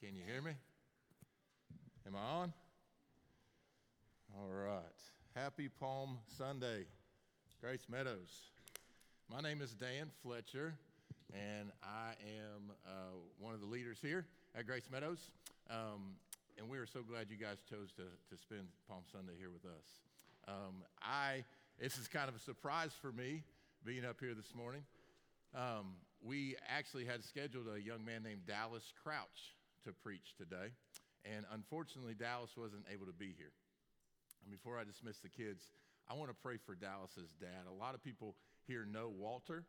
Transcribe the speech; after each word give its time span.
Can 0.00 0.14
you 0.14 0.22
hear 0.24 0.40
me? 0.40 0.52
Am 2.06 2.14
I 2.14 2.20
on? 2.20 2.52
All 4.38 4.48
right. 4.48 4.82
Happy 5.34 5.68
Palm 5.68 6.18
Sunday, 6.36 6.84
Grace 7.60 7.84
Meadows. 7.90 8.52
My 9.28 9.40
name 9.40 9.60
is 9.60 9.72
Dan 9.72 10.12
Fletcher, 10.22 10.74
and 11.34 11.72
I 11.82 12.10
am 12.22 12.70
uh, 12.86 13.16
one 13.40 13.54
of 13.54 13.60
the 13.60 13.66
leaders 13.66 13.98
here 14.00 14.24
at 14.56 14.68
Grace 14.68 14.88
Meadows. 14.88 15.32
Um, 15.68 16.14
and 16.58 16.68
we 16.68 16.78
are 16.78 16.86
so 16.86 17.02
glad 17.02 17.26
you 17.28 17.36
guys 17.36 17.56
chose 17.68 17.90
to, 17.96 18.02
to 18.02 18.40
spend 18.40 18.68
Palm 18.88 19.02
Sunday 19.10 19.32
here 19.36 19.50
with 19.50 19.64
us. 19.64 19.86
Um, 20.46 20.84
I, 21.02 21.42
this 21.80 21.98
is 21.98 22.06
kind 22.06 22.28
of 22.28 22.36
a 22.36 22.40
surprise 22.40 22.92
for 23.02 23.10
me 23.10 23.42
being 23.84 24.04
up 24.04 24.20
here 24.20 24.34
this 24.34 24.54
morning. 24.54 24.82
Um, 25.56 25.96
we 26.22 26.54
actually 26.68 27.04
had 27.04 27.24
scheduled 27.24 27.66
a 27.74 27.80
young 27.80 28.04
man 28.04 28.22
named 28.22 28.42
Dallas 28.46 28.92
Crouch 29.02 29.57
to 29.88 29.96
preach 30.04 30.36
today, 30.36 30.76
and 31.24 31.48
unfortunately, 31.48 32.12
Dallas 32.12 32.52
wasn't 32.56 32.84
able 32.92 33.08
to 33.08 33.16
be 33.16 33.32
here. 33.32 33.56
And 34.44 34.52
before 34.52 34.76
I 34.76 34.84
dismiss 34.84 35.16
the 35.18 35.32
kids, 35.32 35.72
I 36.04 36.12
want 36.12 36.28
to 36.28 36.36
pray 36.36 36.60
for 36.60 36.76
Dallas's 36.76 37.32
dad. 37.40 37.64
A 37.64 37.72
lot 37.72 37.96
of 37.96 38.04
people 38.04 38.36
here 38.68 38.84
know 38.84 39.08
Walter, 39.08 39.64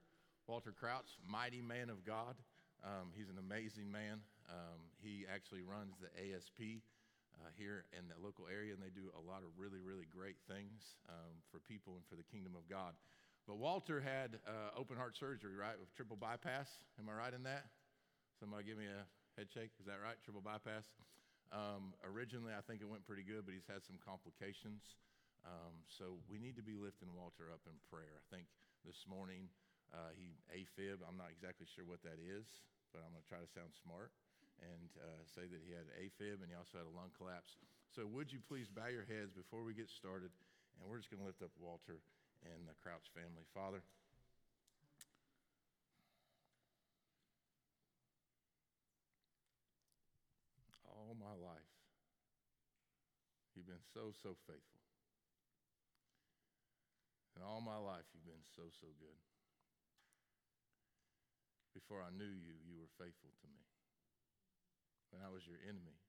Walter 0.48 0.76
Crouch, 0.76 1.08
mighty 1.24 1.64
man 1.64 1.90
of 1.90 2.04
God. 2.04 2.36
Um, 2.84 3.16
he's 3.16 3.32
an 3.32 3.40
amazing 3.40 3.92
man. 3.92 4.20
Um, 4.52 4.92
he 5.00 5.24
actually 5.28 5.64
runs 5.64 5.96
the 6.04 6.12
ASP 6.16 6.84
uh, 7.40 7.48
here 7.56 7.88
in 7.96 8.12
the 8.12 8.20
local 8.20 8.48
area, 8.52 8.76
and 8.76 8.84
they 8.84 8.92
do 8.92 9.08
a 9.16 9.24
lot 9.24 9.44
of 9.48 9.56
really, 9.56 9.80
really 9.80 10.08
great 10.12 10.40
things 10.52 11.00
um, 11.08 11.40
for 11.52 11.64
people 11.64 11.96
and 11.96 12.04
for 12.12 12.20
the 12.20 12.28
kingdom 12.28 12.60
of 12.60 12.68
God. 12.68 12.92
But 13.48 13.56
Walter 13.56 14.04
had 14.04 14.36
uh, 14.44 14.76
open 14.76 15.00
heart 15.00 15.16
surgery, 15.16 15.56
right, 15.56 15.80
with 15.80 15.96
triple 15.96 16.20
bypass. 16.20 16.68
Am 17.00 17.08
I 17.08 17.16
right 17.16 17.34
in 17.34 17.44
that? 17.44 17.72
Somebody 18.40 18.64
give 18.64 18.78
me 18.78 18.88
a 18.88 19.04
head 19.40 19.48
shake. 19.48 19.72
Is 19.80 19.88
that 19.88 20.04
right? 20.04 20.20
Triple 20.20 20.44
bypass. 20.44 20.84
Um, 21.56 21.96
originally, 22.04 22.52
I 22.52 22.60
think 22.60 22.84
it 22.84 22.90
went 22.92 23.08
pretty 23.08 23.24
good, 23.24 23.48
but 23.48 23.56
he's 23.56 23.72
had 23.72 23.88
some 23.88 23.96
complications. 24.04 25.00
Um, 25.48 25.80
so 25.88 26.20
we 26.28 26.44
need 26.44 26.60
to 26.60 26.66
be 26.66 26.76
lifting 26.76 27.08
Walter 27.16 27.48
up 27.48 27.64
in 27.64 27.80
prayer. 27.88 28.20
I 28.20 28.26
think 28.28 28.52
this 28.84 29.08
morning 29.08 29.48
uh, 29.96 30.12
he 30.12 30.36
AFib. 30.52 31.00
I'm 31.08 31.16
not 31.16 31.32
exactly 31.32 31.64
sure 31.72 31.88
what 31.88 32.04
that 32.04 32.20
is, 32.20 32.60
but 32.92 33.00
I'm 33.00 33.16
going 33.16 33.24
to 33.24 33.32
try 33.32 33.40
to 33.40 33.48
sound 33.48 33.72
smart 33.80 34.12
and 34.60 34.92
uh, 35.00 35.24
say 35.24 35.48
that 35.48 35.64
he 35.64 35.72
had 35.72 35.88
AFib 35.96 36.44
and 36.44 36.52
he 36.52 36.56
also 36.60 36.84
had 36.84 36.88
a 36.92 36.92
lung 36.92 37.16
collapse. 37.16 37.56
So 37.96 38.04
would 38.12 38.28
you 38.36 38.44
please 38.44 38.68
bow 38.68 38.92
your 38.92 39.08
heads 39.08 39.32
before 39.32 39.64
we 39.64 39.72
get 39.72 39.88
started? 39.88 40.36
And 40.76 40.84
we're 40.84 41.00
just 41.00 41.08
going 41.08 41.24
to 41.24 41.28
lift 41.32 41.40
up 41.40 41.56
Walter 41.56 42.04
and 42.44 42.68
the 42.68 42.76
Crouch 42.84 43.08
family. 43.16 43.48
Father, 43.56 43.80
all 51.09 51.09
my 51.20 51.36
life, 51.36 51.72
you've 53.54 53.68
been 53.68 53.84
so, 53.92 54.16
so 54.24 54.40
faithful. 54.48 54.84
And 57.36 57.44
all 57.44 57.60
my 57.60 57.76
life, 57.76 58.08
you've 58.16 58.28
been 58.28 58.48
so, 58.56 58.72
so 58.80 58.88
good. 59.00 59.20
Before 61.76 62.00
I 62.02 62.12
knew 62.16 62.32
you, 62.32 62.56
you 62.64 62.80
were 62.80 62.92
faithful 62.96 63.32
to 63.32 63.48
me. 63.48 63.64
When 65.12 65.22
I 65.22 65.30
was 65.30 65.44
your 65.44 65.60
enemy, 65.68 66.00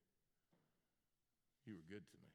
you 1.67 1.75
were 1.77 1.87
good 1.91 2.07
to 2.07 2.19
me. 2.19 2.33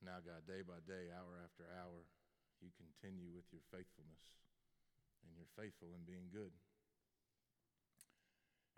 Now, 0.00 0.20
God, 0.24 0.48
day 0.48 0.64
by 0.64 0.80
day, 0.88 1.12
hour 1.12 1.36
after 1.44 1.68
hour, 1.76 2.08
you 2.60 2.72
continue 2.76 3.28
with 3.32 3.48
your 3.52 3.64
faithfulness, 3.68 4.24
and 5.24 5.32
you're 5.36 5.56
faithful 5.56 5.92
in 5.92 6.08
being 6.08 6.32
good. 6.32 6.52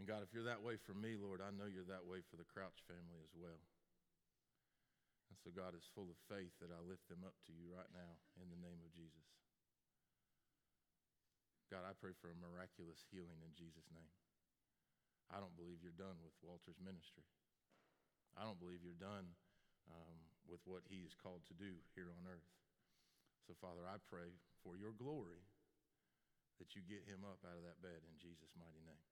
And 0.00 0.08
God, 0.08 0.24
if 0.24 0.32
you're 0.32 0.48
that 0.48 0.64
way 0.64 0.80
for 0.80 0.96
me, 0.96 1.14
Lord, 1.14 1.44
I 1.44 1.52
know 1.52 1.68
you're 1.68 1.88
that 1.92 2.08
way 2.08 2.24
for 2.24 2.40
the 2.40 2.48
Crouch 2.48 2.80
family 2.88 3.20
as 3.20 3.34
well. 3.36 3.60
And 5.28 5.36
so, 5.40 5.52
God 5.52 5.72
is 5.72 5.88
full 5.96 6.12
of 6.12 6.18
faith 6.28 6.52
that 6.60 6.72
I 6.72 6.80
lift 6.84 7.08
them 7.08 7.24
up 7.24 7.36
to 7.48 7.52
you 7.56 7.68
right 7.72 7.88
now 7.92 8.12
in 8.36 8.48
the 8.52 8.60
name 8.60 8.80
of 8.84 8.92
Jesus. 8.92 9.24
God, 11.72 11.88
I 11.88 11.96
pray 11.96 12.12
for 12.20 12.28
a 12.28 12.36
miraculous 12.36 13.00
healing 13.08 13.40
in 13.40 13.56
Jesus' 13.56 13.88
name. 13.96 14.12
I 15.32 15.40
don't 15.40 15.56
believe 15.56 15.80
you're 15.80 15.96
done 15.96 16.20
with 16.20 16.36
Walter's 16.44 16.76
ministry. 16.76 17.24
I 18.36 18.44
don't 18.44 18.60
believe 18.60 18.84
you're 18.84 19.00
done 19.00 19.32
um, 19.88 20.16
with 20.44 20.60
what 20.68 20.84
he 20.84 21.00
is 21.00 21.16
called 21.16 21.48
to 21.48 21.56
do 21.56 21.80
here 21.96 22.12
on 22.12 22.28
earth. 22.28 22.52
So, 23.48 23.56
Father, 23.56 23.88
I 23.88 23.96
pray 24.04 24.36
for 24.60 24.76
your 24.76 24.92
glory 24.92 25.40
that 26.60 26.76
you 26.76 26.84
get 26.84 27.08
him 27.08 27.24
up 27.24 27.40
out 27.42 27.56
of 27.56 27.64
that 27.64 27.80
bed 27.80 28.04
in 28.04 28.20
Jesus' 28.20 28.52
mighty 28.54 28.84
name. 28.84 29.08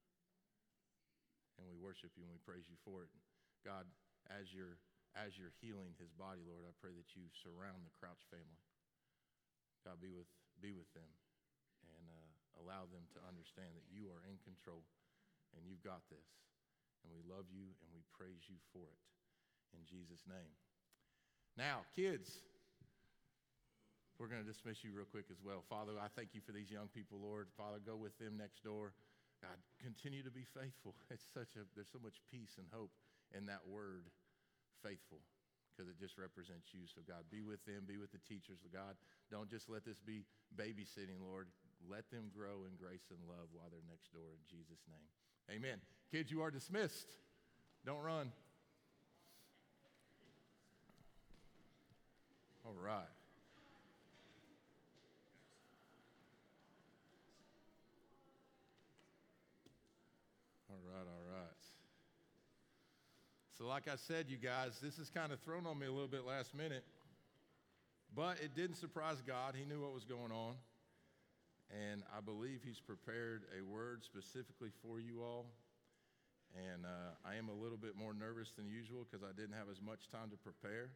And 1.60 1.68
we 1.68 1.76
worship 1.76 2.16
you 2.16 2.24
and 2.24 2.32
we 2.32 2.40
praise 2.40 2.64
you 2.64 2.80
for 2.80 3.04
it. 3.04 3.12
God, 3.60 3.84
as 4.32 4.48
you're, 4.48 4.80
as 5.12 5.36
you're 5.36 5.52
healing 5.60 5.92
his 6.00 6.08
body, 6.16 6.40
Lord, 6.40 6.64
I 6.64 6.72
pray 6.80 6.96
that 6.96 7.12
you 7.12 7.28
surround 7.44 7.84
the 7.84 7.92
Crouch 8.00 8.24
family. 8.32 8.64
God, 9.84 10.00
be 10.00 10.08
with, 10.08 10.28
be 10.64 10.72
with 10.72 10.88
them 10.96 11.12
and 11.84 12.04
uh, 12.08 12.32
allow 12.64 12.88
them 12.88 13.04
to 13.12 13.20
understand 13.28 13.76
that 13.76 13.84
you 13.92 14.08
are 14.08 14.24
in 14.24 14.40
control 14.40 14.80
and 15.52 15.60
you've 15.68 15.84
got 15.84 16.00
this. 16.08 16.24
And 17.04 17.12
we 17.12 17.20
love 17.28 17.48
you 17.52 17.76
and 17.84 17.88
we 17.92 18.00
praise 18.16 18.48
you 18.48 18.56
for 18.72 18.88
it 18.88 19.00
in 19.76 19.84
Jesus' 19.84 20.24
name. 20.24 20.52
Now, 21.56 21.84
kids, 21.96 22.40
we're 24.20 24.28
going 24.28 24.44
to 24.44 24.48
dismiss 24.48 24.84
you 24.84 24.92
real 24.92 25.08
quick 25.08 25.32
as 25.32 25.40
well. 25.40 25.64
Father, 25.68 25.96
I 25.96 26.12
thank 26.12 26.36
you 26.36 26.44
for 26.44 26.52
these 26.52 26.68
young 26.68 26.92
people, 26.92 27.16
Lord. 27.16 27.48
Father, 27.56 27.80
go 27.80 27.96
with 27.96 28.12
them 28.20 28.36
next 28.36 28.62
door. 28.62 28.92
God, 29.40 29.56
continue 29.80 30.22
to 30.22 30.30
be 30.30 30.44
faithful. 30.44 30.94
It's 31.10 31.26
such 31.32 31.56
a 31.56 31.64
there's 31.74 31.90
so 31.90 31.98
much 32.00 32.20
peace 32.30 32.60
and 32.60 32.68
hope 32.70 32.92
in 33.32 33.46
that 33.46 33.64
word, 33.66 34.06
faithful, 34.84 35.24
because 35.72 35.88
it 35.88 35.96
just 35.98 36.20
represents 36.20 36.70
you. 36.76 36.84
So 36.86 37.00
God, 37.08 37.24
be 37.32 37.42
with 37.42 37.64
them, 37.64 37.88
be 37.88 37.96
with 37.96 38.12
the 38.12 38.22
teachers. 38.28 38.60
God, 38.68 38.94
don't 39.32 39.48
just 39.48 39.68
let 39.68 39.84
this 39.84 39.98
be 39.98 40.28
babysitting, 40.54 41.18
Lord. 41.24 41.48
Let 41.88 42.10
them 42.12 42.28
grow 42.36 42.68
in 42.68 42.76
grace 42.76 43.08
and 43.08 43.18
love 43.24 43.48
while 43.56 43.72
they're 43.72 43.86
next 43.88 44.12
door 44.12 44.36
in 44.36 44.42
Jesus' 44.44 44.84
name. 44.84 45.08
Amen. 45.48 45.80
Kids, 46.12 46.30
you 46.30 46.42
are 46.42 46.50
dismissed. 46.50 47.16
Don't 47.86 48.02
run. 48.02 48.30
All 52.66 52.74
right. 52.74 53.02
All 60.70 60.78
right, 60.86 61.06
all 61.06 61.34
right. 61.34 61.40
So, 63.60 63.66
like 63.66 63.92
I 63.92 63.96
said, 64.08 64.32
you 64.32 64.38
guys, 64.38 64.80
this 64.80 64.98
is 64.98 65.10
kind 65.10 65.36
of 65.36 65.40
thrown 65.40 65.66
on 65.66 65.78
me 65.78 65.84
a 65.84 65.92
little 65.92 66.08
bit 66.08 66.24
last 66.24 66.56
minute, 66.56 66.82
but 68.16 68.40
it 68.40 68.56
didn't 68.56 68.76
surprise 68.76 69.20
God. 69.20 69.52
He 69.54 69.66
knew 69.68 69.82
what 69.82 69.92
was 69.92 70.06
going 70.06 70.32
on. 70.32 70.54
And 71.68 72.02
I 72.08 72.24
believe 72.24 72.60
He's 72.64 72.80
prepared 72.80 73.42
a 73.52 73.62
word 73.62 74.00
specifically 74.02 74.70
for 74.80 74.98
you 74.98 75.20
all. 75.20 75.44
And 76.56 76.86
uh, 76.86 77.12
I 77.22 77.36
am 77.36 77.50
a 77.50 77.52
little 77.52 77.76
bit 77.76 78.00
more 78.00 78.14
nervous 78.14 78.48
than 78.56 78.66
usual 78.66 79.04
because 79.04 79.22
I 79.22 79.36
didn't 79.38 79.52
have 79.60 79.68
as 79.70 79.82
much 79.84 80.08
time 80.08 80.30
to 80.30 80.38
prepare. 80.38 80.88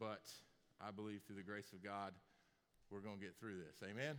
But 0.00 0.24
I 0.80 0.90
believe 0.92 1.20
through 1.26 1.36
the 1.36 1.44
grace 1.44 1.74
of 1.74 1.84
God, 1.84 2.14
we're 2.88 3.04
going 3.04 3.18
to 3.18 3.22
get 3.22 3.36
through 3.38 3.60
this. 3.60 3.84
Amen? 3.84 4.16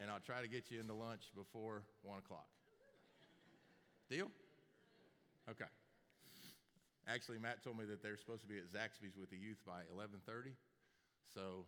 And 0.00 0.10
I'll 0.10 0.24
try 0.24 0.40
to 0.40 0.48
get 0.48 0.70
you 0.70 0.80
into 0.80 0.94
lunch 0.94 1.28
before 1.36 1.82
1 2.00 2.16
o'clock. 2.16 2.48
Deal? 4.08 4.30
Okay. 5.50 5.68
Actually, 7.08 7.40
Matt 7.40 7.64
told 7.64 7.80
me 7.80 7.88
that 7.88 8.04
they're 8.04 8.20
supposed 8.20 8.44
to 8.44 8.48
be 8.48 8.60
at 8.60 8.68
Zaxby's 8.68 9.16
with 9.16 9.32
the 9.32 9.40
youth 9.40 9.58
by 9.64 9.88
11:30, 9.88 10.52
so 11.32 11.64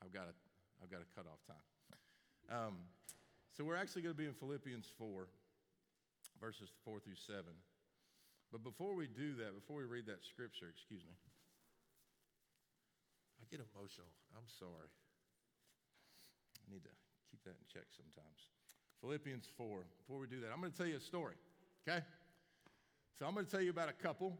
I've 0.00 0.12
got 0.12 0.26
a 0.28 0.34
I've 0.82 0.90
got 0.90 1.04
a 1.04 1.08
cutoff 1.14 1.44
time. 1.46 1.62
Um, 2.50 2.74
so 3.56 3.64
we're 3.64 3.76
actually 3.76 4.02
going 4.02 4.16
to 4.16 4.18
be 4.18 4.26
in 4.26 4.34
Philippians 4.34 4.88
4, 4.98 5.28
verses 6.40 6.72
4 6.84 6.98
through 7.00 7.20
7. 7.20 7.44
But 8.50 8.64
before 8.64 8.94
we 8.94 9.06
do 9.06 9.36
that, 9.36 9.54
before 9.54 9.78
we 9.78 9.84
read 9.84 10.06
that 10.06 10.24
scripture, 10.24 10.66
excuse 10.68 11.04
me, 11.04 11.14
I 13.40 13.44
get 13.48 13.60
emotional. 13.76 14.08
I'm 14.36 14.48
sorry. 14.58 14.90
I 16.60 16.66
need 16.72 16.84
to 16.84 16.94
keep 17.30 17.44
that 17.44 17.56
in 17.56 17.64
check 17.72 17.88
sometimes. 17.92 18.52
Philippians 19.00 19.48
4. 19.56 19.84
Before 20.04 20.18
we 20.18 20.26
do 20.26 20.40
that, 20.40 20.50
I'm 20.52 20.60
going 20.60 20.72
to 20.72 20.78
tell 20.78 20.86
you 20.86 20.96
a 20.96 21.00
story, 21.00 21.36
okay? 21.86 22.04
So 23.18 23.26
I'm 23.26 23.34
going 23.34 23.46
to 23.46 23.50
tell 23.50 23.62
you 23.62 23.70
about 23.70 23.88
a 23.88 23.96
couple 23.96 24.36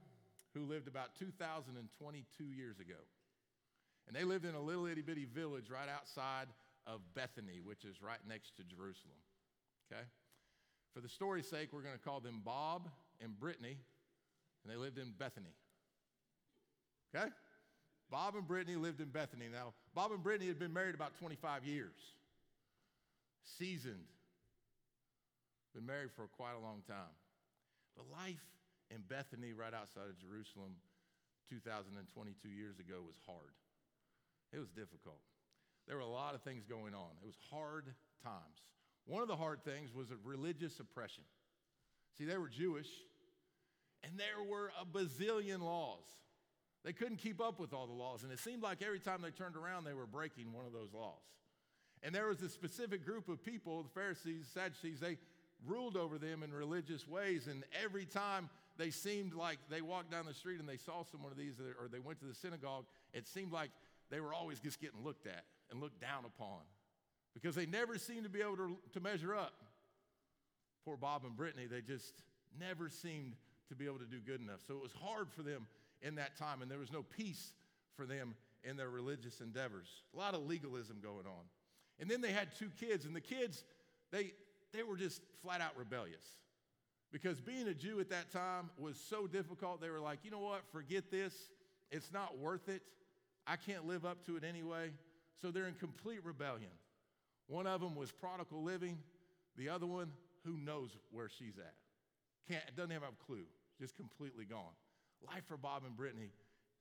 who 0.54 0.64
lived 0.64 0.88
about 0.88 1.14
2,022 1.19 2.44
years 2.44 2.78
ago. 2.78 3.00
And 4.06 4.16
they 4.16 4.25
lived 4.25 4.44
in 4.44 4.54
a 4.54 4.60
little 4.60 4.87
itty 4.87 5.02
bitty 5.02 5.26
village 5.26 5.70
right 5.70 5.88
outside 5.88 6.49
of 6.87 7.00
Bethany, 7.14 7.60
which 7.64 7.84
is 7.84 8.02
right 8.02 8.19
next 8.28 8.56
to 8.56 8.62
Jerusalem, 8.64 9.19
okay? 9.90 10.02
For 10.94 11.00
the 11.00 11.08
story's 11.08 11.49
sake, 11.49 11.69
we're 11.72 11.82
going 11.82 11.96
to 11.96 12.04
call 12.04 12.20
them 12.20 12.43
Bob 12.44 12.88
and 13.22 13.38
Brittany, 13.38 13.78
and 14.62 14.72
they 14.72 14.76
lived 14.76 14.99
in 14.99 15.12
Bethany, 15.19 15.54
okay? 17.14 17.28
Bob 18.10 18.34
and 18.34 18.46
Brittany 18.46 18.76
lived 18.76 19.00
in 19.00 19.08
Bethany. 19.08 19.46
Now, 19.50 19.72
Bob 19.94 20.12
and 20.12 20.22
Brittany 20.22 20.48
had 20.48 20.58
been 20.58 20.72
married 20.72 20.94
about 20.94 21.16
25 21.19 21.64
years, 21.64 21.94
seasoned, 23.58 24.05
been 25.75 25.87
married 25.87 26.10
for 26.14 26.26
quite 26.26 26.52
a 26.52 26.60
long 26.60 26.82
time. 26.87 27.14
The 27.96 28.02
life 28.12 28.44
in 28.94 29.02
Bethany, 29.08 29.52
right 29.52 29.72
outside 29.72 30.08
of 30.08 30.18
Jerusalem, 30.20 30.76
2022 31.50 32.48
years 32.48 32.78
ago, 32.78 33.00
was 33.04 33.16
hard. 33.26 33.56
It 34.52 34.58
was 34.58 34.68
difficult. 34.70 35.20
There 35.88 35.96
were 35.96 36.02
a 36.02 36.06
lot 36.06 36.34
of 36.34 36.42
things 36.42 36.64
going 36.64 36.94
on. 36.94 37.10
It 37.22 37.26
was 37.26 37.38
hard 37.50 37.86
times. 38.22 38.60
One 39.06 39.22
of 39.22 39.28
the 39.28 39.36
hard 39.36 39.64
things 39.64 39.92
was 39.94 40.08
religious 40.24 40.78
oppression. 40.78 41.24
See, 42.18 42.24
they 42.24 42.36
were 42.36 42.48
Jewish, 42.48 42.88
and 44.04 44.12
there 44.18 44.44
were 44.46 44.70
a 44.80 44.84
bazillion 44.84 45.60
laws. 45.60 46.04
They 46.84 46.92
couldn't 46.92 47.16
keep 47.16 47.40
up 47.40 47.58
with 47.58 47.72
all 47.72 47.86
the 47.86 47.92
laws, 47.92 48.22
and 48.22 48.32
it 48.32 48.38
seemed 48.38 48.62
like 48.62 48.82
every 48.82 49.00
time 49.00 49.22
they 49.22 49.30
turned 49.30 49.56
around, 49.56 49.84
they 49.84 49.94
were 49.94 50.06
breaking 50.06 50.52
one 50.52 50.66
of 50.66 50.72
those 50.72 50.92
laws. 50.92 51.22
And 52.02 52.14
there 52.14 52.26
was 52.26 52.42
a 52.42 52.48
specific 52.48 53.04
group 53.04 53.28
of 53.28 53.42
people, 53.42 53.82
the 53.82 53.88
Pharisees, 53.88 54.46
Sadducees, 54.52 55.00
they 55.00 55.18
ruled 55.64 55.96
over 55.96 56.18
them 56.18 56.42
in 56.42 56.52
religious 56.52 57.06
ways, 57.06 57.46
and 57.46 57.64
every 57.82 58.04
time 58.04 58.50
they 58.78 58.90
seemed 58.90 59.34
like 59.34 59.58
they 59.70 59.80
walked 59.80 60.10
down 60.10 60.26
the 60.26 60.34
street 60.34 60.60
and 60.60 60.69
they 60.69 60.76
saw 60.76 61.04
someone 61.04 61.32
of 61.32 61.38
these, 61.38 61.54
or 61.60 61.88
they 61.88 61.98
went 61.98 62.20
to 62.20 62.26
the 62.26 62.34
synagogue, 62.34 62.84
it 63.12 63.26
seemed 63.26 63.52
like 63.52 63.70
they 64.10 64.20
were 64.20 64.34
always 64.34 64.60
just 64.60 64.80
getting 64.80 65.02
looked 65.04 65.26
at 65.26 65.44
and 65.70 65.80
looked 65.80 66.00
down 66.00 66.24
upon 66.24 66.60
because 67.34 67.54
they 67.54 67.66
never 67.66 67.96
seemed 67.98 68.24
to 68.24 68.30
be 68.30 68.40
able 68.40 68.56
to, 68.56 68.76
to 68.92 69.00
measure 69.00 69.34
up. 69.34 69.54
Poor 70.84 70.96
Bob 70.96 71.24
and 71.24 71.36
Brittany, 71.36 71.66
they 71.66 71.80
just 71.80 72.22
never 72.58 72.88
seemed 72.88 73.34
to 73.69 73.74
be 73.74 73.86
able 73.86 73.98
to 73.98 74.04
do 74.04 74.19
good 74.19 74.40
enough. 74.40 74.60
So 74.66 74.74
it 74.74 74.82
was 74.82 74.92
hard 74.92 75.30
for 75.30 75.42
them 75.42 75.66
in 76.02 76.16
that 76.16 76.36
time, 76.36 76.62
and 76.62 76.70
there 76.70 76.78
was 76.78 76.92
no 76.92 77.02
peace 77.02 77.52
for 77.96 78.04
them 78.04 78.34
in 78.64 78.76
their 78.76 78.90
religious 78.90 79.40
endeavors. 79.40 79.88
A 80.14 80.19
lot 80.19 80.34
of 80.34 80.46
legalism 80.46 80.98
going 81.02 81.26
on. 81.26 81.44
And 82.00 82.10
then 82.10 82.20
they 82.20 82.32
had 82.32 82.48
two 82.58 82.70
kids, 82.80 83.04
and 83.04 83.14
the 83.14 83.20
kids, 83.20 83.64
they, 84.10 84.32
they 84.72 84.82
were 84.82 84.96
just 84.96 85.22
flat 85.42 85.60
out 85.60 85.76
rebellious. 85.76 86.24
Because 87.12 87.40
being 87.40 87.68
a 87.68 87.74
Jew 87.74 88.00
at 88.00 88.08
that 88.08 88.32
time 88.32 88.70
was 88.78 88.96
so 88.98 89.26
difficult, 89.26 89.82
they 89.82 89.90
were 89.90 90.00
like, 90.00 90.20
you 90.24 90.30
know 90.30 90.40
what, 90.40 90.62
forget 90.72 91.10
this. 91.10 91.34
It's 91.90 92.10
not 92.10 92.38
worth 92.38 92.68
it. 92.70 92.82
I 93.46 93.56
can't 93.56 93.86
live 93.86 94.06
up 94.06 94.24
to 94.26 94.36
it 94.36 94.44
anyway. 94.44 94.90
So 95.40 95.50
they're 95.50 95.68
in 95.68 95.74
complete 95.74 96.24
rebellion. 96.24 96.70
One 97.48 97.66
of 97.66 97.80
them 97.80 97.94
was 97.94 98.10
prodigal 98.10 98.62
living, 98.62 98.98
the 99.58 99.68
other 99.68 99.86
one, 99.86 100.10
who 100.44 100.56
knows 100.56 100.96
where 101.10 101.28
she's 101.28 101.58
at? 101.58 101.74
Can't, 102.48 102.64
doesn't 102.76 102.90
have 102.90 103.02
a 103.02 103.24
clue, 103.26 103.44
just 103.78 103.94
completely 103.96 104.44
gone. 104.44 104.72
Life 105.26 105.44
for 105.46 105.56
Bob 105.56 105.82
and 105.84 105.96
Brittany 105.96 106.30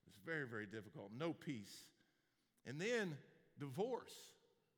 was 0.05 0.15
very, 0.25 0.47
very 0.47 0.65
difficult. 0.65 1.11
No 1.17 1.33
peace. 1.33 1.75
And 2.65 2.79
then 2.79 3.17
divorce. 3.59 4.13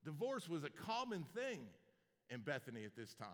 Divorce 0.04 0.50
was 0.50 0.64
a 0.64 0.70
common 0.70 1.26
thing 1.36 1.60
in 2.30 2.40
Bethany 2.40 2.86
at 2.86 2.96
this 2.96 3.14
time. 3.14 3.28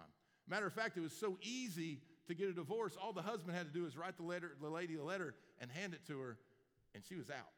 Matter 0.47 0.67
of 0.67 0.73
fact, 0.73 0.97
it 0.97 1.01
was 1.01 1.13
so 1.13 1.37
easy 1.41 1.99
to 2.29 2.35
get 2.35 2.47
a 2.47 2.53
divorce. 2.53 2.95
All 3.01 3.11
the 3.11 3.21
husband 3.21 3.57
had 3.57 3.67
to 3.67 3.73
do 3.73 3.85
is 3.85 3.97
write 3.97 4.15
the 4.17 4.23
letter, 4.23 4.51
the 4.61 4.69
lady 4.69 4.95
a 4.95 5.03
letter, 5.03 5.35
and 5.59 5.69
hand 5.69 5.93
it 5.93 6.05
to 6.07 6.19
her, 6.19 6.37
and 6.95 7.03
she 7.03 7.15
was 7.15 7.29
out. 7.29 7.51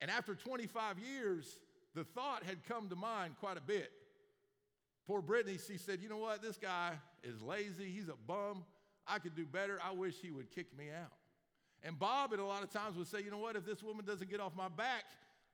And 0.00 0.10
after 0.10 0.34
25 0.34 0.98
years, 0.98 1.58
the 1.94 2.04
thought 2.04 2.44
had 2.44 2.64
come 2.66 2.88
to 2.88 2.96
mind 2.96 3.34
quite 3.38 3.58
a 3.58 3.60
bit. 3.60 3.90
Poor 5.06 5.20
Brittany, 5.20 5.58
she 5.66 5.76
said, 5.76 6.00
You 6.00 6.08
know 6.08 6.18
what? 6.18 6.40
This 6.40 6.56
guy 6.56 6.92
is 7.22 7.42
lazy. 7.42 7.90
He's 7.90 8.08
a 8.08 8.14
bum. 8.26 8.64
I 9.06 9.18
could 9.18 9.34
do 9.34 9.44
better. 9.44 9.78
I 9.84 9.92
wish 9.92 10.14
he 10.22 10.30
would 10.30 10.50
kick 10.50 10.66
me 10.78 10.86
out. 10.88 11.12
And 11.82 11.98
Bob, 11.98 12.32
at 12.32 12.38
a 12.38 12.44
lot 12.44 12.62
of 12.62 12.70
times, 12.70 12.96
would 12.96 13.08
say, 13.08 13.22
You 13.22 13.30
know 13.30 13.38
what? 13.38 13.56
If 13.56 13.66
this 13.66 13.82
woman 13.82 14.04
doesn't 14.04 14.30
get 14.30 14.40
off 14.40 14.54
my 14.56 14.68
back, 14.68 15.04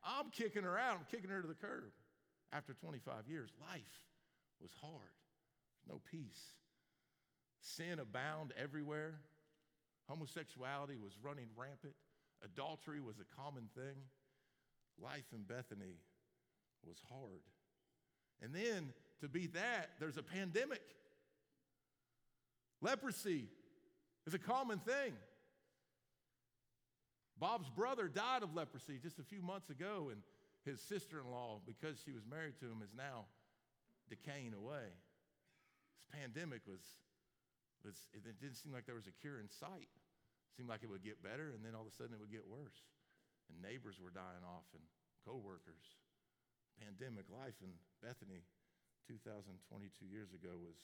I'm 0.04 0.30
kicking 0.30 0.62
her 0.62 0.78
out. 0.78 0.98
I'm 0.98 1.06
kicking 1.10 1.30
her 1.30 1.40
to 1.40 1.48
the 1.48 1.54
curb. 1.54 1.90
After 2.52 2.74
25 2.74 3.28
years, 3.28 3.50
life 3.60 3.80
was 4.60 4.70
hard. 4.80 5.16
No 5.88 6.00
peace. 6.10 6.54
Sin 7.60 7.98
abound 7.98 8.52
everywhere. 8.60 9.20
Homosexuality 10.08 10.96
was 10.96 11.12
running 11.22 11.48
rampant. 11.56 11.94
Adultery 12.44 13.00
was 13.00 13.16
a 13.18 13.42
common 13.42 13.68
thing. 13.74 13.96
Life 15.02 15.26
in 15.32 15.42
Bethany 15.42 15.96
was 16.86 16.98
hard. 17.10 17.42
And 18.42 18.54
then 18.54 18.92
to 19.20 19.28
beat 19.28 19.54
that, 19.54 19.90
there's 19.98 20.16
a 20.16 20.22
pandemic. 20.22 20.82
Leprosy 22.82 23.46
is 24.26 24.34
a 24.34 24.38
common 24.38 24.78
thing. 24.78 25.14
Bob's 27.38 27.68
brother 27.68 28.08
died 28.08 28.42
of 28.42 28.54
leprosy 28.54 28.98
just 29.02 29.18
a 29.18 29.22
few 29.22 29.42
months 29.42 29.70
ago, 29.70 30.08
and 30.10 30.22
his 30.64 30.80
sister 30.80 31.20
in 31.20 31.30
law, 31.30 31.60
because 31.66 31.96
she 32.04 32.12
was 32.12 32.22
married 32.28 32.54
to 32.60 32.66
him, 32.66 32.82
is 32.82 32.94
now 32.96 33.26
decaying 34.08 34.54
away. 34.54 34.88
This 35.94 36.20
pandemic 36.20 36.62
was, 36.66 36.80
it 37.86 38.22
didn't 38.40 38.56
seem 38.56 38.72
like 38.72 38.86
there 38.86 38.98
was 38.98 39.06
a 39.06 39.16
cure 39.22 39.38
in 39.38 39.48
sight. 39.48 39.86
It 39.86 40.52
seemed 40.56 40.68
like 40.68 40.82
it 40.82 40.90
would 40.90 41.04
get 41.04 41.22
better, 41.22 41.54
and 41.54 41.62
then 41.62 41.74
all 41.74 41.86
of 41.86 41.90
a 41.90 41.94
sudden 41.94 42.14
it 42.14 42.20
would 42.20 42.32
get 42.32 42.46
worse. 42.46 42.82
And 43.50 43.62
neighbors 43.62 44.02
were 44.02 44.10
dying 44.10 44.42
off, 44.42 44.66
and 44.74 44.82
coworkers. 45.26 45.98
Pandemic 46.78 47.26
life 47.32 47.58
in 47.62 47.70
Bethany 48.02 48.46
2022 49.08 50.06
years 50.06 50.30
ago 50.32 50.54
was 50.62 50.76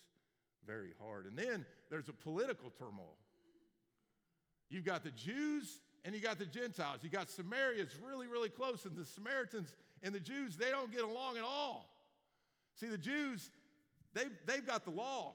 very 0.66 0.93
hard. 1.00 1.26
And 1.26 1.37
then 1.37 1.64
there's 1.90 2.08
a 2.08 2.12
political 2.12 2.70
turmoil. 2.70 3.16
You've 4.69 4.84
got 4.84 5.05
the 5.05 5.10
Jews 5.10 5.81
and 6.05 6.14
you 6.14 6.20
got 6.20 6.38
the 6.38 6.46
Gentiles. 6.46 6.98
You 7.02 7.10
got 7.10 7.31
Samaria, 7.31 7.82
it's 7.82 7.96
really, 7.96 8.26
really 8.26 8.48
close, 8.48 8.84
and 8.87 8.96
the 8.96 9.05
Samaritans 9.05 9.76
and 10.02 10.12
the 10.12 10.20
Jews, 10.20 10.56
they 10.56 10.70
don't 10.70 10.90
get 10.90 11.02
along 11.02 11.37
at 11.37 11.44
all. 11.44 11.88
See, 12.75 12.88
the 12.88 12.98
Jews, 12.98 13.50
they, 14.14 14.25
they've 14.46 14.66
got 14.66 14.84
the 14.84 14.90
law, 14.90 15.34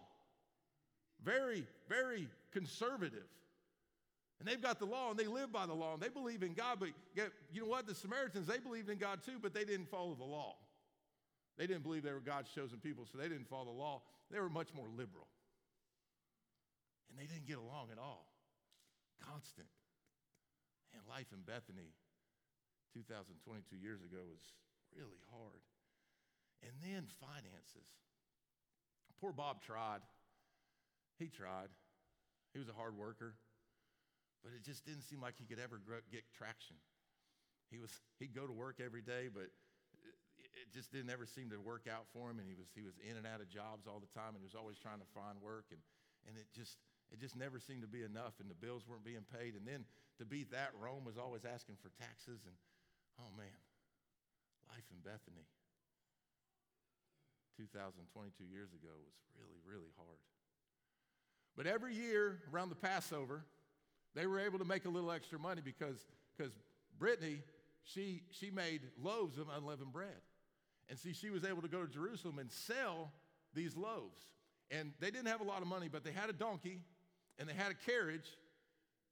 very, 1.23 1.65
very 1.89 2.27
conservative. 2.51 3.27
And 4.39 4.47
they've 4.47 4.61
got 4.61 4.79
the 4.79 4.85
law 4.85 5.09
and 5.09 5.19
they 5.19 5.25
live 5.25 5.51
by 5.51 5.65
the 5.65 5.73
law 5.73 5.93
and 5.93 6.01
they 6.01 6.09
believe 6.09 6.43
in 6.43 6.53
God, 6.53 6.77
but 6.79 6.89
yet, 7.15 7.31
you 7.51 7.61
know 7.61 7.67
what? 7.67 7.87
The 7.87 7.95
Samaritans, 7.95 8.45
they 8.45 8.59
believed 8.59 8.89
in 8.89 8.97
God 8.97 9.23
too, 9.25 9.39
but 9.41 9.53
they 9.53 9.65
didn't 9.65 9.89
follow 9.89 10.13
the 10.13 10.23
law. 10.23 10.55
They 11.57 11.65
didn't 11.65 11.81
believe 11.83 12.03
they 12.03 12.13
were 12.13 12.19
God's 12.19 12.49
chosen 12.53 12.77
people, 12.77 13.05
so 13.11 13.17
they 13.17 13.27
didn't 13.27 13.49
follow 13.49 13.65
the 13.65 13.71
law. 13.71 14.01
They 14.29 14.39
were 14.39 14.49
much 14.49 14.69
more 14.75 14.85
liberal. 14.95 15.27
And 17.09 17.17
they 17.17 17.25
didn't 17.25 17.47
get 17.47 17.57
along 17.57 17.89
at 17.91 17.97
all. 17.97 18.27
Constant. 19.25 19.67
And 20.93 21.01
life 21.09 21.33
in 21.33 21.41
Bethany 21.41 21.97
2022 22.93 23.73
years 23.75 24.05
ago 24.05 24.21
was 24.29 24.41
really 24.93 25.17
hard. 25.33 25.65
And 26.61 26.73
then 26.81 27.09
finances. 27.17 27.89
Poor 29.19 29.33
Bob 29.33 29.63
tried. 29.65 30.05
He 31.17 31.27
tried. 31.27 31.73
He 32.53 32.59
was 32.59 32.69
a 32.69 32.77
hard 32.77 32.97
worker, 32.97 33.35
but 34.43 34.53
it 34.53 34.63
just 34.63 34.85
didn't 34.85 35.03
seem 35.03 35.21
like 35.21 35.35
he 35.37 35.45
could 35.45 35.59
ever 35.59 35.81
get 36.09 36.23
traction. 36.33 36.77
He 37.69 37.77
was, 37.77 37.91
he'd 38.19 38.33
go 38.33 38.47
to 38.47 38.53
work 38.53 38.79
every 38.79 39.01
day, 39.01 39.27
but 39.27 39.51
it 40.57 40.69
just 40.73 40.89
didn't 40.89 41.11
ever 41.11 41.25
seem 41.25 41.51
to 41.51 41.59
work 41.59 41.85
out 41.85 42.07
for 42.13 42.31
him. 42.31 42.39
And 42.39 42.47
he 42.47 42.55
was, 42.55 42.69
he 42.73 42.81
was 42.81 42.95
in 43.03 43.17
and 43.17 43.27
out 43.27 43.41
of 43.41 43.49
jobs 43.49 43.85
all 43.85 43.99
the 43.99 44.09
time, 44.15 44.37
and 44.37 44.41
he 44.41 44.47
was 44.47 44.55
always 44.55 44.79
trying 44.79 45.03
to 45.03 45.09
find 45.11 45.37
work. 45.43 45.69
And, 45.73 45.81
and 46.29 46.37
it 46.37 46.47
just, 46.55 46.79
it 47.11 47.19
just 47.19 47.35
never 47.35 47.59
seemed 47.59 47.83
to 47.83 47.91
be 47.91 48.03
enough, 48.03 48.39
and 48.39 48.47
the 48.47 48.57
bills 48.57 48.87
weren't 48.87 49.03
being 49.03 49.25
paid. 49.27 49.55
And 49.55 49.67
then 49.67 49.83
to 50.17 50.25
beat 50.25 50.51
that, 50.51 50.71
Rome 50.79 51.03
was 51.03 51.17
always 51.19 51.43
asking 51.43 51.77
for 51.81 51.91
taxes. 51.99 52.43
And 52.47 52.55
oh 53.19 53.31
man, 53.35 53.57
life 54.71 54.87
in 54.89 54.99
Bethany 55.03 55.45
2022 57.57 58.45
years 58.45 58.69
ago 58.71 58.93
was 59.01 59.17
really, 59.33 59.59
really 59.65 59.91
hard. 59.97 60.21
But 61.57 61.67
every 61.67 61.93
year 61.95 62.37
around 62.53 62.69
the 62.69 62.75
Passover, 62.75 63.43
they 64.15 64.27
were 64.27 64.39
able 64.39 64.59
to 64.59 64.65
make 64.65 64.85
a 64.85 64.89
little 64.89 65.11
extra 65.11 65.37
money 65.37 65.61
because 65.63 66.05
because 66.37 66.53
Brittany, 66.99 67.41
she, 67.83 68.21
she 68.31 68.49
made 68.51 68.81
loaves 69.01 69.37
of 69.37 69.47
unleavened 69.55 69.91
bread. 69.91 70.21
And 70.89 70.97
see, 70.97 71.13
she 71.13 71.29
was 71.29 71.43
able 71.43 71.61
to 71.61 71.67
go 71.67 71.85
to 71.85 71.91
Jerusalem 71.91 72.39
and 72.39 72.51
sell 72.51 73.11
these 73.53 73.75
loaves. 73.75 74.21
And 74.71 74.91
they 74.99 75.11
didn't 75.11 75.27
have 75.27 75.41
a 75.41 75.45
lot 75.45 75.61
of 75.61 75.67
money, 75.67 75.87
but 75.91 76.03
they 76.03 76.11
had 76.11 76.29
a 76.29 76.33
donkey 76.33 76.79
and 77.39 77.47
they 77.47 77.53
had 77.53 77.71
a 77.71 77.89
carriage. 77.89 78.37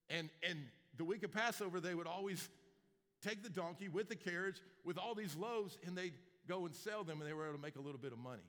And, 0.10 0.30
and 0.48 0.60
the 0.98 1.06
week 1.06 1.24
of 1.24 1.32
Passover, 1.32 1.80
they 1.80 1.96
would 1.96 2.08
always 2.08 2.50
take 3.22 3.44
the 3.44 3.50
donkey 3.50 3.88
with 3.88 4.10
the 4.10 4.16
carriage 4.16 4.62
with 4.84 4.98
all 4.98 5.16
these 5.16 5.36
loaves 5.36 5.78
and 5.86 5.98
they'd 5.98 6.14
go 6.48 6.66
and 6.66 6.76
sell 6.76 7.04
them 7.04 7.22
and 7.22 7.30
they 7.30 7.34
were 7.34 7.46
able 7.46 7.58
to 7.58 7.62
make 7.62 7.76
a 7.76 7.82
little 7.82 8.00
bit 8.00 8.12
of 8.12 8.20
money. 8.20 8.44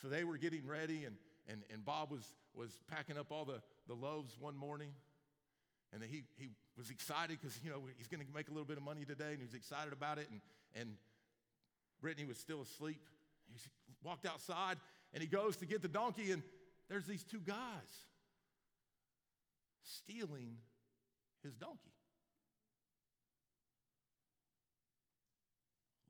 So 0.00 0.08
they 0.08 0.24
were 0.24 0.36
getting 0.36 0.66
ready 0.66 1.04
and, 1.04 1.16
and, 1.48 1.62
and 1.72 1.84
Bob 1.84 2.10
was, 2.10 2.24
was 2.54 2.78
packing 2.88 3.18
up 3.18 3.30
all 3.30 3.44
the, 3.44 3.60
the 3.86 3.94
loaves 3.94 4.36
one 4.38 4.56
morning. 4.56 4.90
And 5.92 6.02
he, 6.02 6.24
he 6.36 6.48
was 6.76 6.90
excited 6.90 7.38
because, 7.40 7.58
you 7.62 7.70
know, 7.70 7.82
he's 7.96 8.08
going 8.08 8.20
to 8.20 8.26
make 8.34 8.48
a 8.48 8.50
little 8.50 8.66
bit 8.66 8.76
of 8.76 8.82
money 8.82 9.04
today 9.04 9.30
and 9.30 9.38
he 9.38 9.44
was 9.44 9.54
excited 9.54 9.92
about 9.92 10.18
it. 10.18 10.28
And, 10.30 10.40
and 10.74 10.90
Brittany 12.00 12.26
was 12.26 12.38
still 12.38 12.60
asleep. 12.60 13.00
He 13.86 13.94
walked 14.02 14.26
outside 14.26 14.78
and 15.14 15.22
he 15.22 15.28
goes 15.28 15.56
to 15.58 15.66
get 15.66 15.82
the 15.82 15.88
donkey 15.88 16.32
and 16.32 16.42
there's 16.88 17.06
these 17.06 17.24
two 17.24 17.40
guys 17.40 17.56
stealing 19.82 20.56
his 21.42 21.54
donkey. 21.54 21.94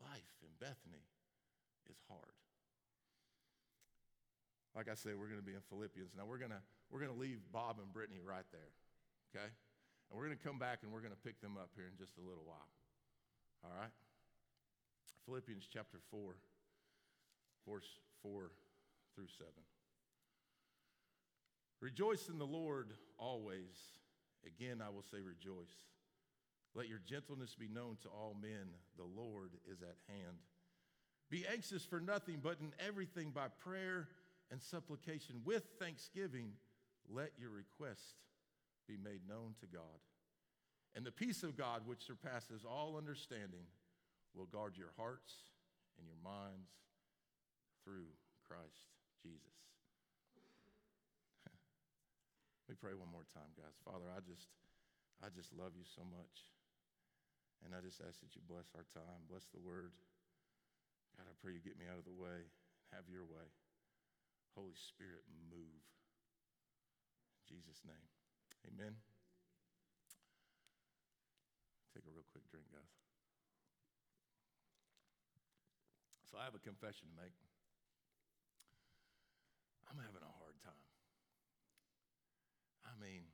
Life 0.01 0.23
in 0.43 0.49
Bethany 0.59 1.05
is 1.91 1.97
hard. 2.09 2.36
Like 4.77 4.93
I 4.93 4.95
said, 4.95 5.17
we're 5.17 5.33
going 5.33 5.41
to 5.41 5.47
be 5.47 5.57
in 5.57 5.65
Philippians. 5.73 6.13
Now 6.13 6.29
we're 6.29 6.39
going 6.39 6.53
to 6.53 6.61
we're 6.93 7.01
going 7.01 7.11
to 7.13 7.19
leave 7.19 7.41
Bob 7.51 7.81
and 7.81 7.91
Brittany 7.91 8.21
right 8.21 8.45
there, 8.53 8.71
okay? 9.33 9.49
And 9.49 10.13
we're 10.15 10.27
going 10.27 10.37
to 10.37 10.45
come 10.45 10.61
back 10.61 10.85
and 10.85 10.93
we're 10.93 11.01
going 11.01 11.17
to 11.17 11.25
pick 11.25 11.41
them 11.41 11.57
up 11.57 11.71
here 11.75 11.89
in 11.91 11.97
just 11.99 12.15
a 12.21 12.23
little 12.23 12.45
while. 12.45 12.71
All 13.65 13.73
right? 13.75 13.91
Philippians 15.25 15.67
chapter 15.67 15.99
4, 16.13 16.37
verse 17.67 17.89
4 18.23 18.53
through 19.17 19.27
7. 19.27 19.51
Rejoice 21.81 22.29
in 22.29 22.39
the 22.39 22.47
Lord 22.47 22.93
always. 23.19 23.99
Again, 24.47 24.81
I 24.85 24.91
will 24.91 25.03
say 25.03 25.19
rejoice. 25.19 25.75
Let 26.77 26.87
your 26.87 27.01
gentleness 27.05 27.57
be 27.59 27.67
known 27.67 27.97
to 28.03 28.09
all 28.09 28.37
men. 28.41 28.69
The 28.97 29.09
Lord 29.21 29.51
is 29.71 29.83
at 29.83 29.97
hand. 30.07 30.37
Be 31.29 31.45
anxious 31.51 31.85
for 31.85 31.99
nothing, 31.99 32.39
but 32.41 32.59
in 32.61 32.73
everything 32.79 33.31
by 33.31 33.49
prayer 33.49 34.07
and 34.51 34.63
supplication 34.63 35.43
with 35.45 35.65
thanksgiving, 35.81 36.53
let 37.09 37.33
your 37.39 37.51
request 37.51 38.23
be 38.87 38.97
made 38.97 39.27
known 39.29 39.55
to 39.61 39.67
God. 39.67 40.01
And 40.95 41.05
the 41.05 41.13
peace 41.13 41.43
of 41.43 41.57
God, 41.57 41.83
which 41.85 42.07
surpasses 42.07 42.65
all 42.65 42.97
understanding, 42.97 43.67
will 44.35 44.47
guard 44.47 44.77
your 44.79 44.93
hearts 44.97 45.33
and 45.99 46.07
your 46.07 46.19
minds 46.23 46.71
through 47.85 48.09
Christ 48.49 48.97
Jesus. 49.21 49.57
Let 52.69 52.69
me 52.69 52.79
pray 52.81 52.95
one 52.95 53.13
more 53.13 53.27
time, 53.35 53.51
guys. 53.57 53.77
Father, 53.85 54.09
I 54.09 54.21
just 54.25 54.49
I 55.25 55.33
just 55.33 55.53
love 55.57 55.73
you 55.77 55.85
so 55.85 56.05
much. 56.05 56.53
And 57.65 57.73
I 57.73 57.81
just 57.81 58.05
ask 58.05 58.21
that 58.21 58.37
you 58.37 58.45
bless 58.45 58.69
our 58.77 58.85
time, 58.93 59.25
bless 59.29 59.49
the 59.49 59.61
word. 59.61 59.97
God, 61.17 61.25
I 61.25 61.35
pray 61.41 61.57
you 61.57 61.65
get 61.65 61.81
me 61.81 61.89
out 61.89 61.97
of 61.97 62.05
the 62.05 62.13
way. 62.13 62.53
Have 62.93 63.09
your 63.09 63.25
way. 63.25 63.49
Holy 64.57 64.75
Spirit, 64.75 65.23
move. 65.53 65.85
In 67.37 67.45
Jesus' 67.45 67.85
name. 67.85 68.09
Amen. 68.67 68.97
Take 71.93 72.09
a 72.09 72.13
real 72.13 72.27
quick 72.33 72.49
drink, 72.49 72.67
guys. 72.73 72.89
So 76.27 76.41
I 76.41 76.45
have 76.49 76.57
a 76.57 76.65
confession 76.65 77.07
to 77.13 77.17
make. 77.21 77.37
I'm 79.87 80.01
having 80.01 80.25
a 80.25 80.35
hard 80.41 80.59
time. 80.65 80.83
I 82.83 82.97
mean, 82.99 83.29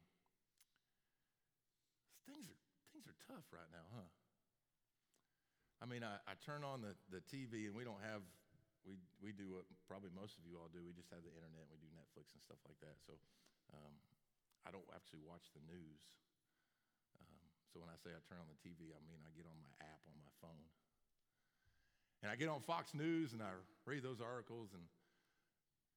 things 2.28 2.44
are 2.50 2.60
things 2.92 3.08
are 3.08 3.16
tough 3.24 3.46
right 3.54 3.70
now, 3.72 3.86
huh? 3.94 4.10
I 5.82 5.86
mean, 5.90 6.06
I, 6.06 6.22
I 6.30 6.38
turn 6.46 6.62
on 6.62 6.78
the, 6.78 6.94
the 7.10 7.18
TV 7.26 7.66
and 7.66 7.74
we 7.74 7.82
don't 7.82 7.98
have, 8.06 8.22
we, 8.82 8.98
we 9.22 9.30
do 9.30 9.54
what 9.54 9.66
probably 9.86 10.10
most 10.14 10.38
of 10.38 10.44
you 10.46 10.58
all 10.58 10.70
do. 10.70 10.82
We 10.82 10.94
just 10.94 11.10
have 11.14 11.22
the 11.22 11.34
internet, 11.34 11.66
we 11.70 11.78
do 11.78 11.90
Netflix 11.94 12.34
and 12.34 12.42
stuff 12.42 12.58
like 12.66 12.78
that. 12.82 12.98
So 13.02 13.14
um, 13.74 13.94
I 14.66 14.74
don't 14.74 14.86
actually 14.94 15.22
watch 15.22 15.50
the 15.54 15.62
news. 15.66 16.02
Um, 17.18 17.42
so 17.70 17.78
when 17.78 17.90
I 17.90 17.98
say 17.98 18.10
I 18.14 18.20
turn 18.26 18.42
on 18.42 18.50
the 18.50 18.58
TV, 18.60 18.90
I 18.90 19.00
mean 19.06 19.22
I 19.22 19.30
get 19.34 19.46
on 19.46 19.58
my 19.62 19.74
app 19.82 20.02
on 20.06 20.18
my 20.18 20.32
phone. 20.42 20.66
And 22.22 22.30
I 22.30 22.38
get 22.38 22.46
on 22.46 22.62
Fox 22.62 22.94
News 22.94 23.34
and 23.34 23.42
I 23.42 23.50
read 23.82 24.06
those 24.06 24.22
articles 24.22 24.70
and 24.74 24.82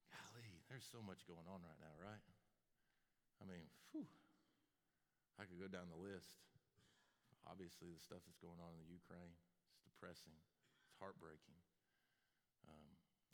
golly, 0.09 0.49
there's 0.69 0.85
so 0.85 1.01
much 1.05 1.21
going 1.29 1.45
on 1.45 1.61
right 1.61 1.81
now, 1.81 1.93
right? 2.01 2.23
I 3.41 3.45
mean, 3.45 3.65
whew, 3.93 4.09
I 5.37 5.45
could 5.45 5.61
go 5.61 5.69
down 5.69 5.91
the 5.91 6.01
list. 6.01 6.33
Obviously, 7.45 7.93
the 7.93 8.01
stuff 8.01 8.25
that's 8.25 8.41
going 8.41 8.57
on 8.57 8.73
in 8.73 8.81
the 8.81 8.89
Ukraine, 8.89 9.29
it's 9.69 9.85
depressing, 9.85 10.33
it's 10.33 10.97
heartbreaking. 10.97 11.64
Um, 12.65 12.87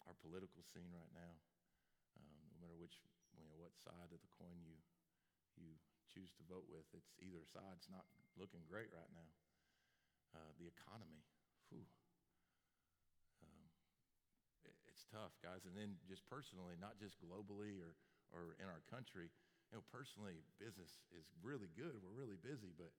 our 0.08 0.16
political 0.20 0.64
scene 0.64 0.92
right 0.92 1.12
now, 1.14 1.34
um, 2.20 2.36
no 2.52 2.58
matter 2.64 2.78
which, 2.78 3.00
you 3.36 3.44
know, 3.46 3.54
what 3.56 3.74
side 3.78 4.12
of 4.12 4.20
the 4.20 4.32
coin 4.34 4.60
you, 4.66 4.76
you 5.56 5.78
choose 6.12 6.34
to 6.36 6.44
vote 6.50 6.68
with, 6.68 6.86
it's 6.92 7.16
either 7.24 7.44
side's 7.48 7.88
not 7.88 8.04
looking 8.36 8.64
great 8.68 8.92
right 8.92 9.12
now. 9.16 9.30
Uh, 10.36 10.52
the 10.60 10.68
economy, 10.68 11.24
whew. 11.72 11.88
Um, 13.44 13.64
it, 14.64 14.76
it's 14.88 15.04
tough, 15.12 15.36
guys. 15.44 15.68
And 15.68 15.76
then 15.76 16.00
just 16.08 16.24
personally, 16.28 16.80
not 16.80 16.96
just 17.00 17.20
globally 17.20 17.80
or, 17.80 17.96
or 18.32 18.56
in 18.60 18.68
our 18.72 18.84
country, 18.88 19.28
you 19.72 19.74
know, 19.80 19.84
personally, 19.92 20.44
business 20.60 21.00
is 21.16 21.28
really 21.44 21.72
good. 21.76 22.00
We're 22.00 22.16
really 22.16 22.40
busy, 22.40 22.72
but 22.76 22.92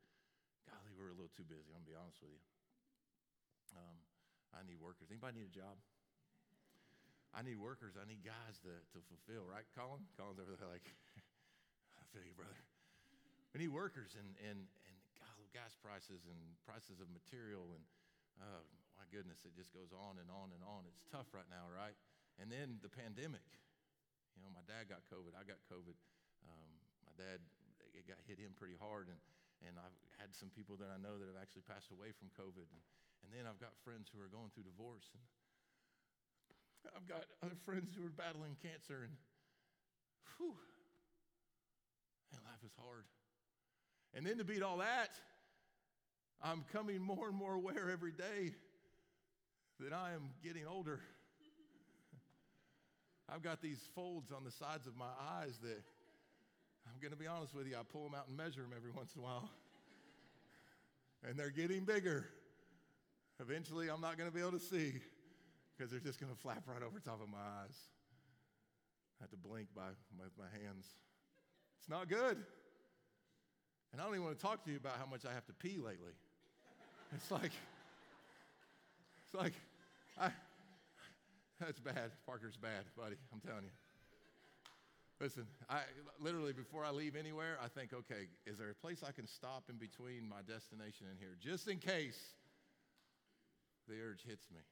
golly, 0.69 0.93
we're 0.97 1.13
a 1.13 1.17
little 1.17 1.33
too 1.33 1.45
busy. 1.45 1.73
I'm 1.73 1.85
gonna 1.85 1.93
be 1.93 2.01
honest 2.01 2.21
with 2.25 2.33
you. 2.33 2.45
Um, 3.77 3.97
I 4.53 4.61
need 4.65 4.81
workers. 4.81 5.09
Anybody 5.09 5.41
need 5.41 5.53
a 5.53 5.57
job? 5.57 5.77
I 7.33 7.41
need 7.41 7.57
workers. 7.57 7.97
I 7.97 8.05
need 8.05 8.21
guys 8.21 8.61
to, 8.69 8.73
to 8.93 8.99
fulfill, 9.09 9.49
right, 9.49 9.65
Colin? 9.73 10.05
Colin's 10.21 10.41
over 10.41 10.53
there 10.53 10.69
like, 10.69 10.85
I 12.01 12.05
feel 12.13 12.25
you, 12.25 12.37
brother. 12.37 12.61
We 13.57 13.65
need 13.65 13.73
workers 13.73 14.17
and, 14.17 14.29
and, 14.45 14.61
and 14.61 14.97
gas 15.53 15.77
prices 15.81 16.25
and 16.29 16.41
prices 16.65 17.01
of 17.01 17.09
material 17.13 17.69
and 17.77 17.85
uh, 18.41 18.65
my 18.97 19.05
goodness, 19.13 19.45
it 19.45 19.53
just 19.53 19.75
goes 19.77 19.93
on 19.93 20.17
and 20.17 20.31
on 20.33 20.55
and 20.57 20.63
on. 20.65 20.89
It's 20.89 21.05
tough 21.13 21.29
right 21.37 21.49
now, 21.53 21.69
right? 21.69 21.97
And 22.41 22.49
then 22.49 22.81
the 22.81 22.89
pandemic. 22.89 23.45
You 24.33 24.41
know, 24.41 24.53
my 24.57 24.65
dad 24.65 24.89
got 24.89 25.05
COVID. 25.13 25.37
I 25.37 25.45
got 25.45 25.61
COVID. 25.69 25.97
Um, 26.49 26.71
my 27.05 27.13
dad, 27.21 27.45
it 27.93 28.09
got 28.09 28.17
hit 28.25 28.41
him 28.41 28.57
pretty 28.57 28.79
hard, 28.81 29.13
and 29.13 29.21
and 29.67 29.79
I've 29.79 29.95
had 30.19 30.35
some 30.35 30.51
people 30.51 30.75
that 30.83 30.91
I 30.91 30.99
know 30.99 31.19
that 31.19 31.31
have 31.31 31.39
actually 31.39 31.63
passed 31.67 31.95
away 31.95 32.11
from 32.11 32.35
COVID. 32.35 32.67
And, 32.67 32.83
and 33.23 33.31
then 33.31 33.47
I've 33.47 33.63
got 33.63 33.79
friends 33.87 34.11
who 34.11 34.19
are 34.19 34.31
going 34.31 34.51
through 34.51 34.67
divorce. 34.67 35.07
And 35.15 35.23
I've 36.97 37.09
got 37.09 37.25
other 37.43 37.57
friends 37.65 37.93
who 37.97 38.05
are 38.07 38.11
battling 38.11 38.57
cancer. 38.63 39.03
And 39.05 39.13
whew, 40.37 40.55
and 42.33 42.41
life 42.45 42.63
is 42.65 42.73
hard. 42.79 43.05
And 44.15 44.27
then 44.27 44.39
to 44.39 44.45
beat 44.45 44.63
all 44.63 44.79
that, 44.79 45.11
I'm 46.43 46.65
coming 46.73 47.01
more 47.01 47.29
and 47.29 47.37
more 47.37 47.55
aware 47.55 47.91
every 47.91 48.13
day 48.13 48.55
that 49.81 49.93
I 49.93 50.13
am 50.13 50.31
getting 50.45 50.67
older. 50.67 51.01
I've 53.33 53.43
got 53.43 53.63
these 53.63 53.81
folds 53.95 54.33
on 54.33 54.45
the 54.45 54.51
sides 54.51 54.87
of 54.87 54.97
my 54.97 55.11
eyes 55.39 55.59
that 55.63 55.83
I'm 56.87 57.01
going 57.01 57.13
to 57.13 57.19
be 57.19 57.27
honest 57.27 57.55
with 57.55 57.67
you, 57.69 57.77
I 57.77 57.83
pull 57.91 58.05
them 58.05 58.15
out 58.15 58.29
and 58.29 58.37
measure 58.37 58.63
them 58.63 58.73
every 58.77 58.91
once 58.91 59.15
in 59.15 59.21
a 59.21 59.25
while. 59.25 59.49
and 61.29 61.39
they're 61.39 61.51
getting 61.51 61.85
bigger. 61.85 62.27
Eventually, 63.41 63.89
I'm 63.89 64.01
not 64.01 64.19
going 64.19 64.29
to 64.29 64.35
be 64.35 64.41
able 64.41 64.53
to 64.53 64.61
see 64.61 64.95
because 65.77 65.91
they're 65.91 66.01
just 66.01 66.21
going 66.21 66.33
to 66.33 66.39
flap 66.39 66.63
right 66.67 66.83
over 66.83 67.01
top 67.01 67.23
of 67.23 67.29
my 67.29 67.39
eyes. 67.39 67.77
I 69.21 69.25
have 69.25 69.31
to 69.31 69.37
blink 69.37 69.69
by, 69.75 69.89
my 70.19 70.51
hands. 70.63 70.87
It's 71.79 71.89
not 71.89 72.09
good. 72.09 72.37
And 73.93 74.01
I 74.01 74.05
don't 74.05 74.15
even 74.15 74.25
want 74.25 74.39
to 74.39 74.43
talk 74.43 74.65
to 74.65 74.71
you 74.71 74.77
about 74.77 74.97
how 74.99 75.07
much 75.07 75.25
I 75.25 75.33
have 75.33 75.47
to 75.47 75.53
pee 75.53 75.79
lately. 75.79 76.13
It's 77.15 77.31
like, 77.31 77.53
it's 79.27 79.35
like, 79.35 79.53
I, 80.19 80.31
that's 81.61 81.79
bad. 81.79 82.11
Parker's 82.27 82.57
bad, 82.57 82.85
buddy. 82.97 83.17
I'm 83.33 83.41
telling 83.41 83.65
you. 83.65 83.71
Listen, 85.21 85.47
I 85.71 85.83
literally 86.21 86.53
before 86.53 86.85
I 86.85 86.91
leave 86.91 87.15
anywhere, 87.15 87.59
I 87.63 87.69
think, 87.69 87.93
okay, 87.93 88.27
is 88.45 88.59
there 88.59 88.71
a 88.71 88.75
place 88.75 89.05
I 89.07 89.13
can 89.13 89.27
stop 89.29 89.65
in 89.71 89.77
between 89.77 90.29
my 90.29 90.43
destination 90.49 91.07
and 91.09 91.17
here, 91.19 91.37
just 91.39 91.69
in 91.69 91.79
case 91.79 92.19
the 93.87 93.95
urge 94.03 94.25
hits 94.27 94.51
me? 94.51 94.63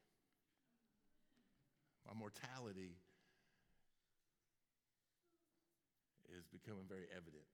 My 2.11 2.19
mortality 2.19 2.99
is 6.27 6.43
becoming 6.51 6.83
very 6.91 7.07
evident. 7.15 7.47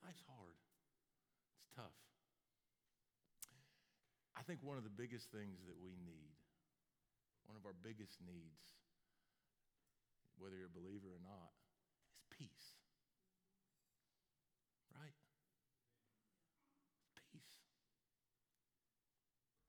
Life's 0.00 0.24
hard. 0.24 0.56
It's 1.60 1.68
tough. 1.76 1.92
I 4.32 4.40
think 4.48 4.64
one 4.64 4.80
of 4.80 4.88
the 4.88 4.96
biggest 4.96 5.28
things 5.36 5.60
that 5.68 5.76
we 5.76 5.92
need, 6.00 6.32
one 7.44 7.60
of 7.60 7.68
our 7.68 7.76
biggest 7.84 8.16
needs 8.24 8.72
whether 10.38 10.58
you're 10.58 10.70
a 10.70 10.78
believer 10.80 11.14
or 11.14 11.22
not, 11.22 11.54
is 12.18 12.26
peace. 12.26 12.74
Right? 14.90 15.14
Peace. 17.30 17.54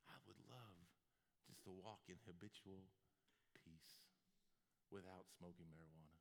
I 0.10 0.18
would 0.26 0.42
love 0.50 0.90
just 1.46 1.62
to 1.66 1.72
walk 1.96 2.12
in 2.12 2.20
habitual 2.28 2.84
peace 3.56 4.04
without 4.92 5.32
smoking 5.32 5.72
marijuana. 5.72 6.20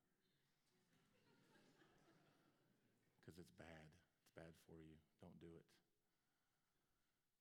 Because 3.18 3.42
it's 3.42 3.50
bad. 3.58 3.90
It's 4.22 4.30
bad 4.38 4.54
for 4.70 4.78
you. 4.78 4.94
Don't 5.18 5.34
do 5.42 5.50
it. 5.50 5.66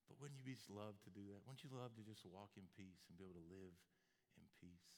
But 0.09 0.17
wouldn't 0.17 0.41
you 0.41 0.49
just 0.49 0.65
love 0.65 0.97
to 1.05 1.13
do 1.13 1.21
that? 1.29 1.45
Wouldn't 1.45 1.61
you 1.61 1.69
love 1.77 1.93
to 1.93 2.01
just 2.01 2.25
walk 2.25 2.57
in 2.57 2.65
peace 2.73 3.05
and 3.05 3.21
be 3.21 3.21
able 3.21 3.37
to 3.37 3.47
live 3.53 3.77
in 4.41 4.49
peace? 4.57 4.89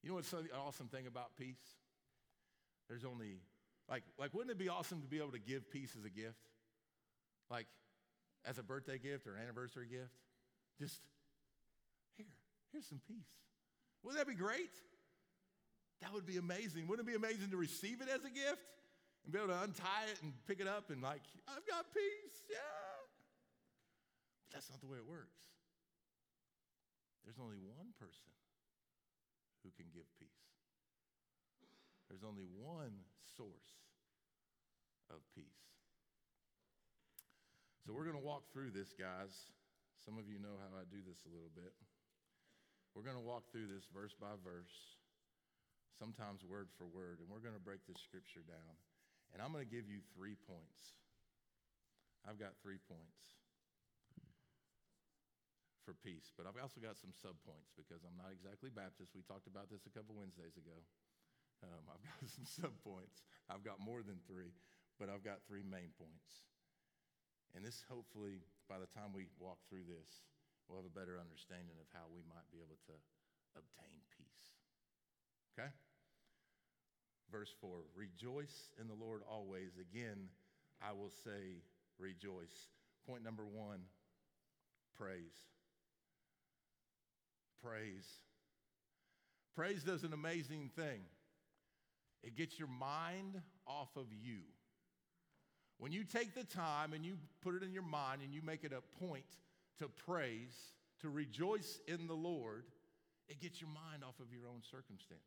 You 0.00 0.08
know 0.08 0.16
what's 0.16 0.32
the 0.32 0.48
awesome 0.56 0.88
thing 0.88 1.04
about 1.04 1.36
peace? 1.36 1.60
There's 2.88 3.04
only, 3.04 3.44
like, 3.84 4.08
like, 4.16 4.32
wouldn't 4.32 4.48
it 4.48 4.56
be 4.56 4.72
awesome 4.72 5.04
to 5.04 5.10
be 5.12 5.20
able 5.20 5.36
to 5.36 5.44
give 5.44 5.68
peace 5.68 5.92
as 5.92 6.08
a 6.08 6.10
gift? 6.10 6.40
Like, 7.52 7.68
as 8.48 8.56
a 8.56 8.64
birthday 8.64 8.96
gift 8.96 9.28
or 9.28 9.36
an 9.36 9.44
anniversary 9.44 9.92
gift? 9.92 10.16
Just, 10.80 11.04
here's 12.72 12.86
some 12.86 13.00
peace. 13.06 13.30
Wouldn't 14.02 14.18
that 14.18 14.30
be 14.30 14.38
great? 14.38 14.72
That 16.00 16.12
would 16.12 16.24
be 16.24 16.38
amazing. 16.38 16.88
Wouldn't 16.88 17.06
it 17.06 17.10
be 17.10 17.16
amazing 17.16 17.50
to 17.50 17.60
receive 17.60 18.00
it 18.00 18.08
as 18.08 18.24
a 18.24 18.32
gift 18.32 18.64
and 19.24 19.32
be 19.32 19.38
able 19.38 19.52
to 19.52 19.60
untie 19.60 20.08
it 20.08 20.16
and 20.22 20.32
pick 20.48 20.60
it 20.60 20.68
up 20.68 20.88
and, 20.88 21.02
like, 21.02 21.20
I've 21.44 21.66
got 21.68 21.92
peace, 21.92 22.40
yeah. 22.48 22.56
But 24.48 24.56
that's 24.56 24.70
not 24.70 24.80
the 24.80 24.88
way 24.88 24.96
it 24.96 25.04
works. 25.04 25.36
There's 27.24 27.36
only 27.36 27.60
one 27.60 27.92
person 28.00 28.32
who 29.62 29.68
can 29.76 29.92
give 29.92 30.08
peace, 30.16 30.48
there's 32.08 32.24
only 32.24 32.48
one 32.48 33.04
source 33.36 33.76
of 35.12 35.20
peace. 35.36 35.60
So 37.84 37.92
we're 37.92 38.08
going 38.08 38.16
to 38.16 38.24
walk 38.24 38.48
through 38.52 38.70
this, 38.70 38.94
guys. 38.96 39.52
Some 40.04 40.16
of 40.16 40.28
you 40.28 40.40
know 40.40 40.56
how 40.56 40.72
I 40.80 40.88
do 40.88 41.02
this 41.04 41.26
a 41.28 41.30
little 41.32 41.52
bit. 41.54 41.76
We're 42.94 43.06
going 43.06 43.18
to 43.18 43.22
walk 43.22 43.46
through 43.54 43.70
this 43.70 43.86
verse 43.94 44.14
by 44.18 44.34
verse 44.42 44.98
sometimes 46.00 46.40
word 46.42 46.72
for 46.80 46.88
word, 46.88 47.20
and 47.20 47.28
we're 47.28 47.44
going 47.44 47.54
to 47.54 47.62
break 47.62 47.84
this 47.84 48.00
scripture 48.00 48.42
down. 48.48 48.74
And 49.30 49.38
I'm 49.38 49.52
going 49.52 49.62
to 49.62 49.68
give 49.68 49.86
you 49.86 50.02
three 50.16 50.34
points. 50.48 50.96
I've 52.24 52.40
got 52.40 52.58
three 52.64 52.80
points 52.88 53.36
for 55.84 55.94
peace, 56.00 56.32
but 56.34 56.48
I've 56.48 56.58
also 56.58 56.80
got 56.80 56.98
some 56.98 57.14
subpoints 57.14 57.72
because 57.76 58.02
I'm 58.02 58.16
not 58.18 58.34
exactly 58.34 58.72
Baptist. 58.72 59.14
We 59.14 59.22
talked 59.22 59.46
about 59.46 59.70
this 59.70 59.86
a 59.86 59.92
couple 59.92 60.18
Wednesdays 60.18 60.56
ago. 60.58 60.76
Um, 61.62 61.84
I've 61.88 62.02
got 62.02 62.20
some 62.36 62.48
subpoints. 62.48 63.22
I've 63.46 63.62
got 63.62 63.78
more 63.78 64.00
than 64.00 64.18
three, 64.24 64.56
but 64.98 65.12
I've 65.12 65.24
got 65.24 65.44
three 65.44 65.62
main 65.64 65.92
points. 66.00 66.48
And 67.54 67.64
this, 67.64 67.84
hopefully, 67.88 68.46
by 68.70 68.78
the 68.78 68.90
time 68.90 69.12
we 69.12 69.26
walk 69.36 69.58
through 69.68 69.84
this, 69.84 70.26
we'll 70.70 70.78
have 70.78 70.86
a 70.86 70.94
better 70.94 71.18
understanding 71.18 71.74
of 71.82 71.90
how 71.90 72.06
we 72.14 72.22
might 72.30 72.46
be 72.54 72.62
able 72.62 72.78
to 72.86 72.94
obtain 73.58 73.98
peace. 74.14 74.46
Okay? 75.58 75.74
Verse 77.32 77.50
4 77.60 77.82
Rejoice 77.98 78.70
in 78.80 78.86
the 78.86 78.94
Lord 78.94 79.22
always. 79.26 79.74
Again, 79.74 80.30
I 80.78 80.92
will 80.92 81.10
say 81.10 81.58
rejoice. 81.98 82.70
Point 83.06 83.24
number 83.24 83.44
one 83.44 83.80
praise. 84.96 85.34
Praise. 87.62 88.06
Praise 89.56 89.82
does 89.82 90.04
an 90.04 90.12
amazing 90.12 90.70
thing. 90.76 91.00
It 92.22 92.36
gets 92.36 92.58
your 92.58 92.68
mind 92.68 93.40
off 93.66 93.96
of 93.96 94.06
you. 94.12 94.40
When 95.78 95.92
you 95.92 96.04
take 96.04 96.34
the 96.34 96.44
time 96.44 96.92
and 96.92 97.04
you 97.04 97.16
put 97.42 97.54
it 97.54 97.62
in 97.62 97.72
your 97.72 97.82
mind 97.82 98.20
and 98.22 98.32
you 98.34 98.42
make 98.42 98.64
it 98.64 98.72
a 98.72 99.04
point 99.04 99.24
to 99.80 99.88
praise, 99.88 100.54
to 101.00 101.08
rejoice 101.08 101.80
in 101.88 102.06
the 102.06 102.14
Lord, 102.14 102.64
it 103.28 103.40
gets 103.40 103.60
your 103.60 103.70
mind 103.70 104.04
off 104.06 104.20
of 104.20 104.32
your 104.32 104.46
own 104.46 104.60
circumstances. 104.70 105.24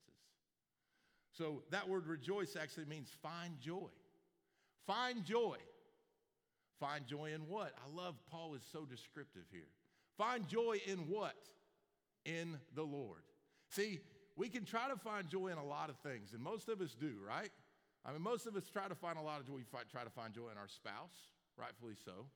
So 1.31 1.63
that 1.71 1.89
word 1.89 2.05
rejoice 2.05 2.55
actually 2.55 2.85
means 2.85 3.09
find 3.21 3.59
joy. 3.59 3.89
Find 4.85 5.25
joy. 5.25 5.57
Find 6.79 7.07
joy 7.07 7.31
in 7.33 7.41
what? 7.47 7.73
I 7.77 7.95
love 7.95 8.15
Paul 8.29 8.53
is 8.53 8.61
so 8.71 8.85
descriptive 8.85 9.43
here. 9.51 9.69
Find 10.17 10.47
joy 10.47 10.79
in 10.85 10.99
what? 11.09 11.35
In 12.25 12.59
the 12.75 12.83
Lord. 12.83 13.23
See, 13.69 14.01
we 14.35 14.49
can 14.49 14.65
try 14.65 14.87
to 14.87 14.95
find 14.95 15.27
joy 15.27 15.47
in 15.47 15.57
a 15.57 15.65
lot 15.65 15.89
of 15.89 15.97
things, 15.97 16.33
and 16.33 16.41
most 16.41 16.69
of 16.69 16.81
us 16.81 16.95
do, 16.99 17.13
right? 17.27 17.49
I 18.05 18.11
mean, 18.11 18.21
most 18.21 18.45
of 18.45 18.55
us 18.55 18.65
try 18.71 18.87
to 18.87 18.95
find 18.95 19.17
a 19.17 19.21
lot 19.21 19.39
of 19.39 19.47
joy. 19.47 19.53
We 19.55 19.63
try 19.91 20.03
to 20.03 20.09
find 20.09 20.33
joy 20.33 20.49
in 20.51 20.57
our 20.57 20.67
spouse, 20.67 21.15
rightfully 21.57 21.95
so. 22.05 22.27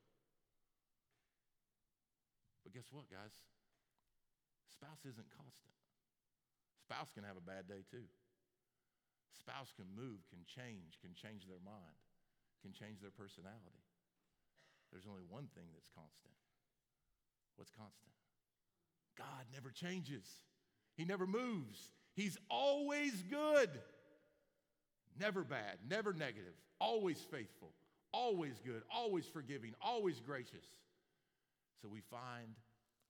But 2.67 2.75
guess 2.75 2.91
what, 2.91 3.07
guys? 3.07 3.31
Spouse 4.67 5.07
isn't 5.07 5.31
constant. 5.31 5.71
Spouse 6.83 7.15
can 7.15 7.23
have 7.23 7.39
a 7.39 7.47
bad 7.47 7.63
day 7.63 7.87
too. 7.87 8.11
Spouse 9.39 9.71
can 9.71 9.87
move, 9.95 10.19
can 10.27 10.43
change, 10.43 10.99
can 10.99 11.15
change 11.15 11.47
their 11.47 11.63
mind, 11.63 11.95
can 12.59 12.75
change 12.75 12.99
their 12.99 13.15
personality. 13.15 13.87
There's 14.91 15.07
only 15.07 15.23
one 15.23 15.47
thing 15.55 15.71
that's 15.71 15.87
constant. 15.95 16.35
What's 17.55 17.71
constant? 17.71 18.11
God 19.15 19.47
never 19.55 19.71
changes. 19.71 20.27
He 20.99 21.05
never 21.07 21.23
moves. 21.23 21.79
He's 22.19 22.35
always 22.51 23.23
good. 23.31 23.71
Never 25.15 25.47
bad, 25.47 25.79
never 25.87 26.11
negative, 26.11 26.59
always 26.81 27.23
faithful, 27.31 27.71
always 28.11 28.59
good, 28.59 28.83
always 28.93 29.23
forgiving, 29.25 29.71
always 29.79 30.19
gracious. 30.19 30.67
So 31.81 31.87
we 31.87 32.01
find 32.01 32.57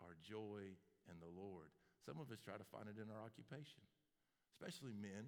our 0.03 0.15
joy 0.19 0.75
in 1.08 1.15
the 1.23 1.32
Lord. 1.32 1.71
Some 2.06 2.19
of 2.19 2.32
us 2.32 2.39
try 2.43 2.56
to 2.60 2.67
find 2.67 2.88
it 2.88 2.99
in 2.99 3.08
our 3.08 3.23
occupation, 3.23 3.84
especially 4.51 4.93
men 4.93 5.27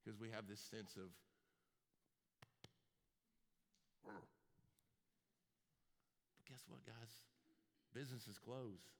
because 0.00 0.18
we 0.20 0.30
have 0.30 0.46
this 0.46 0.60
sense 0.60 0.96
of, 0.96 1.10
but 6.36 6.44
guess 6.48 6.62
what, 6.68 6.84
guys? 6.86 7.12
Businesses 7.92 8.38
close, 8.38 8.92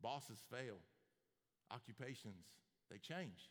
bosses 0.00 0.38
fail, 0.52 0.78
occupations, 1.72 2.46
they 2.90 2.98
change. 2.98 3.50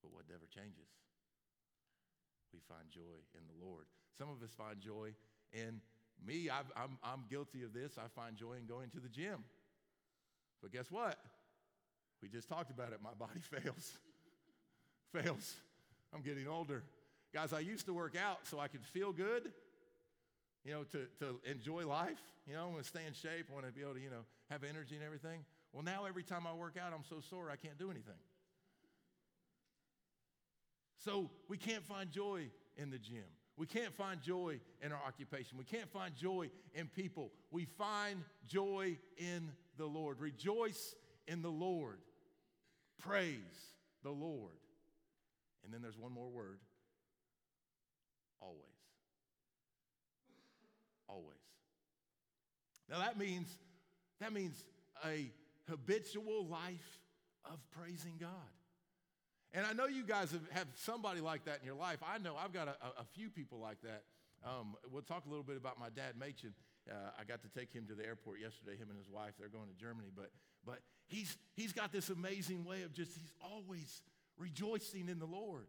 But 0.00 0.12
what 0.16 0.24
never 0.30 0.48
changes? 0.48 0.88
We 2.54 2.60
find 2.64 2.88
joy 2.88 3.20
in 3.36 3.44
the 3.46 3.58
Lord. 3.60 3.84
Some 4.16 4.30
of 4.30 4.42
us 4.42 4.50
find 4.56 4.80
joy 4.80 5.12
in 5.52 5.82
me. 6.26 6.48
i 6.48 6.58
am 6.58 6.64
I'm, 6.76 6.98
I'm 7.02 7.24
guilty 7.28 7.62
of 7.62 7.72
this. 7.72 7.92
I 7.98 8.08
find 8.08 8.36
joy 8.36 8.54
in 8.60 8.66
going 8.66 8.90
to 8.90 9.00
the 9.00 9.08
gym. 9.08 9.44
But 10.62 10.72
guess 10.72 10.90
what? 10.90 11.16
We 12.22 12.28
just 12.28 12.48
talked 12.48 12.70
about 12.70 12.92
it. 12.92 13.00
My 13.02 13.14
body 13.18 13.40
fails 13.40 13.92
fails. 15.12 15.54
I'm 16.12 16.22
getting 16.22 16.48
older. 16.48 16.82
Guys, 17.32 17.52
I 17.52 17.60
used 17.60 17.86
to 17.86 17.94
work 17.94 18.16
out 18.16 18.38
so 18.44 18.58
I 18.58 18.68
could 18.68 18.84
feel 18.84 19.12
good, 19.12 19.52
you 20.64 20.72
know, 20.72 20.84
to, 20.84 21.06
to 21.20 21.40
enjoy 21.48 21.86
life. 21.86 22.20
You 22.46 22.54
know, 22.54 22.62
I 22.62 22.66
want 22.66 22.82
to 22.82 22.88
stay 22.88 23.02
in 23.06 23.12
shape. 23.12 23.46
I 23.50 23.54
want 23.54 23.66
to 23.66 23.72
be 23.72 23.82
able 23.82 23.94
to, 23.94 24.00
you 24.00 24.10
know, 24.10 24.24
have 24.50 24.64
energy 24.64 24.96
and 24.96 25.04
everything. 25.04 25.44
Well, 25.72 25.84
now 25.84 26.04
every 26.06 26.24
time 26.24 26.46
I 26.46 26.54
work 26.54 26.76
out, 26.80 26.92
I'm 26.92 27.04
so 27.08 27.16
sore 27.28 27.50
I 27.50 27.56
can't 27.56 27.78
do 27.78 27.90
anything. 27.90 28.18
So 31.04 31.30
we 31.48 31.56
can't 31.56 31.84
find 31.84 32.10
joy 32.10 32.46
in 32.76 32.90
the 32.90 32.98
gym. 32.98 33.24
We 33.60 33.66
can't 33.66 33.94
find 33.94 34.22
joy 34.22 34.58
in 34.80 34.90
our 34.90 35.00
occupation. 35.06 35.58
We 35.58 35.66
can't 35.66 35.92
find 35.92 36.16
joy 36.16 36.48
in 36.72 36.86
people. 36.86 37.30
We 37.50 37.66
find 37.66 38.24
joy 38.46 38.96
in 39.18 39.52
the 39.76 39.84
Lord. 39.84 40.18
Rejoice 40.18 40.94
in 41.28 41.42
the 41.42 41.50
Lord. 41.50 41.98
Praise 42.98 43.36
the 44.02 44.12
Lord. 44.12 44.54
And 45.62 45.74
then 45.74 45.82
there's 45.82 45.98
one 45.98 46.10
more 46.10 46.30
word 46.30 46.60
always. 48.40 48.56
Always. 51.06 51.36
Now 52.88 53.00
that 53.00 53.18
means 53.18 53.58
that 54.20 54.32
means 54.32 54.64
a 55.04 55.30
habitual 55.68 56.46
life 56.46 56.98
of 57.44 57.58
praising 57.72 58.14
God. 58.18 58.30
And 59.52 59.66
I 59.66 59.72
know 59.72 59.86
you 59.86 60.04
guys 60.04 60.30
have, 60.30 60.48
have 60.52 60.68
somebody 60.76 61.20
like 61.20 61.44
that 61.46 61.58
in 61.60 61.66
your 61.66 61.74
life. 61.74 61.98
I 62.06 62.18
know 62.18 62.36
I've 62.36 62.52
got 62.52 62.68
a, 62.68 63.00
a 63.00 63.04
few 63.14 63.30
people 63.30 63.58
like 63.58 63.80
that. 63.82 64.04
Um, 64.44 64.74
we'll 64.90 65.02
talk 65.02 65.26
a 65.26 65.28
little 65.28 65.44
bit 65.44 65.56
about 65.56 65.78
my 65.78 65.88
dad, 65.90 66.14
Machen. 66.18 66.54
Uh, 66.90 66.94
I 67.18 67.24
got 67.24 67.42
to 67.42 67.48
take 67.48 67.72
him 67.72 67.86
to 67.88 67.94
the 67.94 68.06
airport 68.06 68.40
yesterday, 68.40 68.76
him 68.76 68.88
and 68.88 68.98
his 68.98 69.10
wife. 69.10 69.32
They're 69.38 69.48
going 69.48 69.68
to 69.68 69.74
Germany. 69.74 70.08
But, 70.14 70.30
but 70.64 70.78
he's, 71.08 71.36
he's 71.54 71.72
got 71.72 71.92
this 71.92 72.08
amazing 72.08 72.64
way 72.64 72.82
of 72.82 72.92
just, 72.92 73.12
he's 73.12 73.32
always 73.42 74.02
rejoicing 74.38 75.08
in 75.08 75.18
the 75.18 75.26
Lord. 75.26 75.66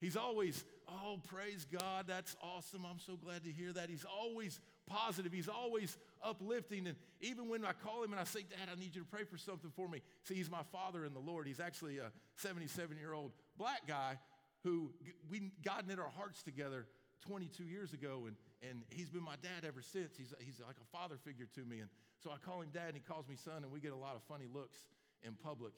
He's 0.00 0.16
always, 0.16 0.64
oh, 0.88 1.18
praise 1.26 1.66
God, 1.70 2.04
that's 2.06 2.36
awesome. 2.40 2.86
I'm 2.88 3.00
so 3.00 3.16
glad 3.16 3.42
to 3.44 3.50
hear 3.50 3.72
that. 3.72 3.90
He's 3.90 4.04
always 4.04 4.60
positive. 4.86 5.32
He's 5.32 5.48
always 5.48 5.96
uplifting. 6.22 6.86
And 6.86 6.96
even 7.20 7.48
when 7.48 7.64
I 7.64 7.72
call 7.72 8.02
him 8.02 8.12
and 8.12 8.20
I 8.20 8.24
say, 8.24 8.40
Dad, 8.40 8.68
I 8.70 8.78
need 8.78 8.94
you 8.94 9.02
to 9.02 9.06
pray 9.06 9.24
for 9.24 9.38
something 9.38 9.70
for 9.74 9.88
me. 9.88 10.02
See, 10.24 10.34
he's 10.34 10.50
my 10.50 10.62
father 10.72 11.04
in 11.04 11.14
the 11.14 11.20
Lord. 11.20 11.46
He's 11.46 11.60
actually 11.60 11.98
a 11.98 12.10
77 12.36 12.96
year 12.96 13.12
old 13.12 13.32
black 13.56 13.86
guy 13.86 14.18
who 14.64 14.90
we, 15.30 15.52
God 15.64 15.86
knit 15.86 15.98
our 15.98 16.12
hearts 16.16 16.42
together 16.42 16.86
22 17.26 17.64
years 17.64 17.92
ago. 17.92 18.24
And, 18.26 18.36
and 18.68 18.82
he's 18.90 19.08
been 19.08 19.22
my 19.22 19.36
dad 19.42 19.66
ever 19.66 19.82
since. 19.82 20.16
He's, 20.16 20.34
he's 20.40 20.60
like 20.60 20.76
a 20.82 20.96
father 20.96 21.16
figure 21.24 21.46
to 21.54 21.64
me. 21.64 21.80
And 21.80 21.88
so 22.22 22.30
I 22.30 22.36
call 22.36 22.60
him 22.60 22.70
dad 22.72 22.88
and 22.88 22.96
he 22.96 23.02
calls 23.02 23.28
me 23.28 23.36
son, 23.36 23.62
and 23.62 23.70
we 23.72 23.80
get 23.80 23.92
a 23.92 23.96
lot 23.96 24.16
of 24.16 24.22
funny 24.24 24.46
looks 24.52 24.78
in 25.22 25.34
public. 25.34 25.72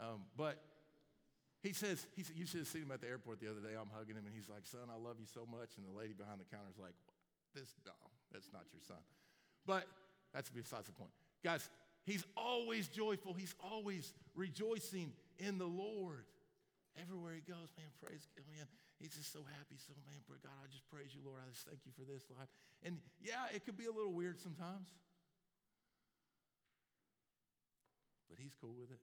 Um, 0.00 0.24
but 0.36 0.56
he 1.62 1.72
says, 1.72 2.06
he 2.16 2.22
said, 2.24 2.36
you 2.36 2.46
should 2.46 2.66
have 2.66 2.72
seen 2.72 2.82
him 2.82 2.90
at 2.90 3.00
the 3.00 3.08
airport 3.08 3.38
the 3.38 3.46
other 3.46 3.60
day. 3.60 3.78
I'm 3.78 3.92
hugging 3.94 4.16
him, 4.16 4.26
and 4.26 4.34
he's 4.34 4.48
like, 4.48 4.66
son, 4.66 4.90
I 4.90 4.98
love 4.98 5.22
you 5.22 5.30
so 5.30 5.46
much. 5.46 5.78
And 5.78 5.86
the 5.86 5.94
lady 5.94 6.12
behind 6.12 6.40
the 6.42 6.48
counter 6.50 6.66
is 6.72 6.80
like, 6.80 6.96
this, 7.54 7.70
no, 7.86 7.94
that's 8.32 8.50
not 8.52 8.64
your 8.72 8.82
son. 8.82 8.98
But 9.66 9.86
that's 10.34 10.50
besides 10.50 10.86
the 10.86 10.92
point. 10.92 11.12
Guys, 11.44 11.68
he's 12.04 12.24
always 12.36 12.88
joyful. 12.88 13.34
He's 13.34 13.54
always 13.62 14.12
rejoicing 14.34 15.12
in 15.38 15.58
the 15.58 15.66
Lord. 15.66 16.24
Everywhere 17.00 17.32
he 17.32 17.44
goes, 17.46 17.72
man, 17.78 17.88
praise 18.02 18.26
God, 18.36 18.44
man. 18.52 18.66
He's 19.00 19.18
just 19.18 19.32
so 19.32 19.42
happy. 19.58 19.74
So, 19.82 19.94
man, 20.06 20.22
God, 20.28 20.54
I 20.62 20.70
just 20.70 20.86
praise 20.86 21.10
you, 21.10 21.22
Lord. 21.26 21.42
I 21.42 21.50
just 21.50 21.66
thank 21.66 21.82
you 21.82 21.92
for 21.98 22.06
this 22.06 22.22
life. 22.30 22.46
And 22.86 23.02
yeah, 23.18 23.50
it 23.50 23.66
could 23.66 23.74
be 23.74 23.90
a 23.90 23.94
little 23.94 24.14
weird 24.14 24.38
sometimes. 24.38 24.94
But 28.30 28.38
he's 28.38 28.54
cool 28.56 28.72
with 28.78 28.88
it 28.88 29.02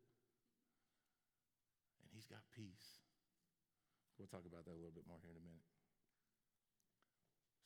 And 2.02 2.10
he's 2.16 2.26
got 2.26 2.42
peace. 2.56 3.04
We'll 4.18 4.32
talk 4.32 4.44
about 4.44 4.66
that 4.68 4.76
a 4.76 4.82
little 4.82 4.96
bit 4.96 5.08
more 5.08 5.20
here 5.24 5.32
in 5.32 5.40
a 5.40 5.46
minute. 5.46 5.68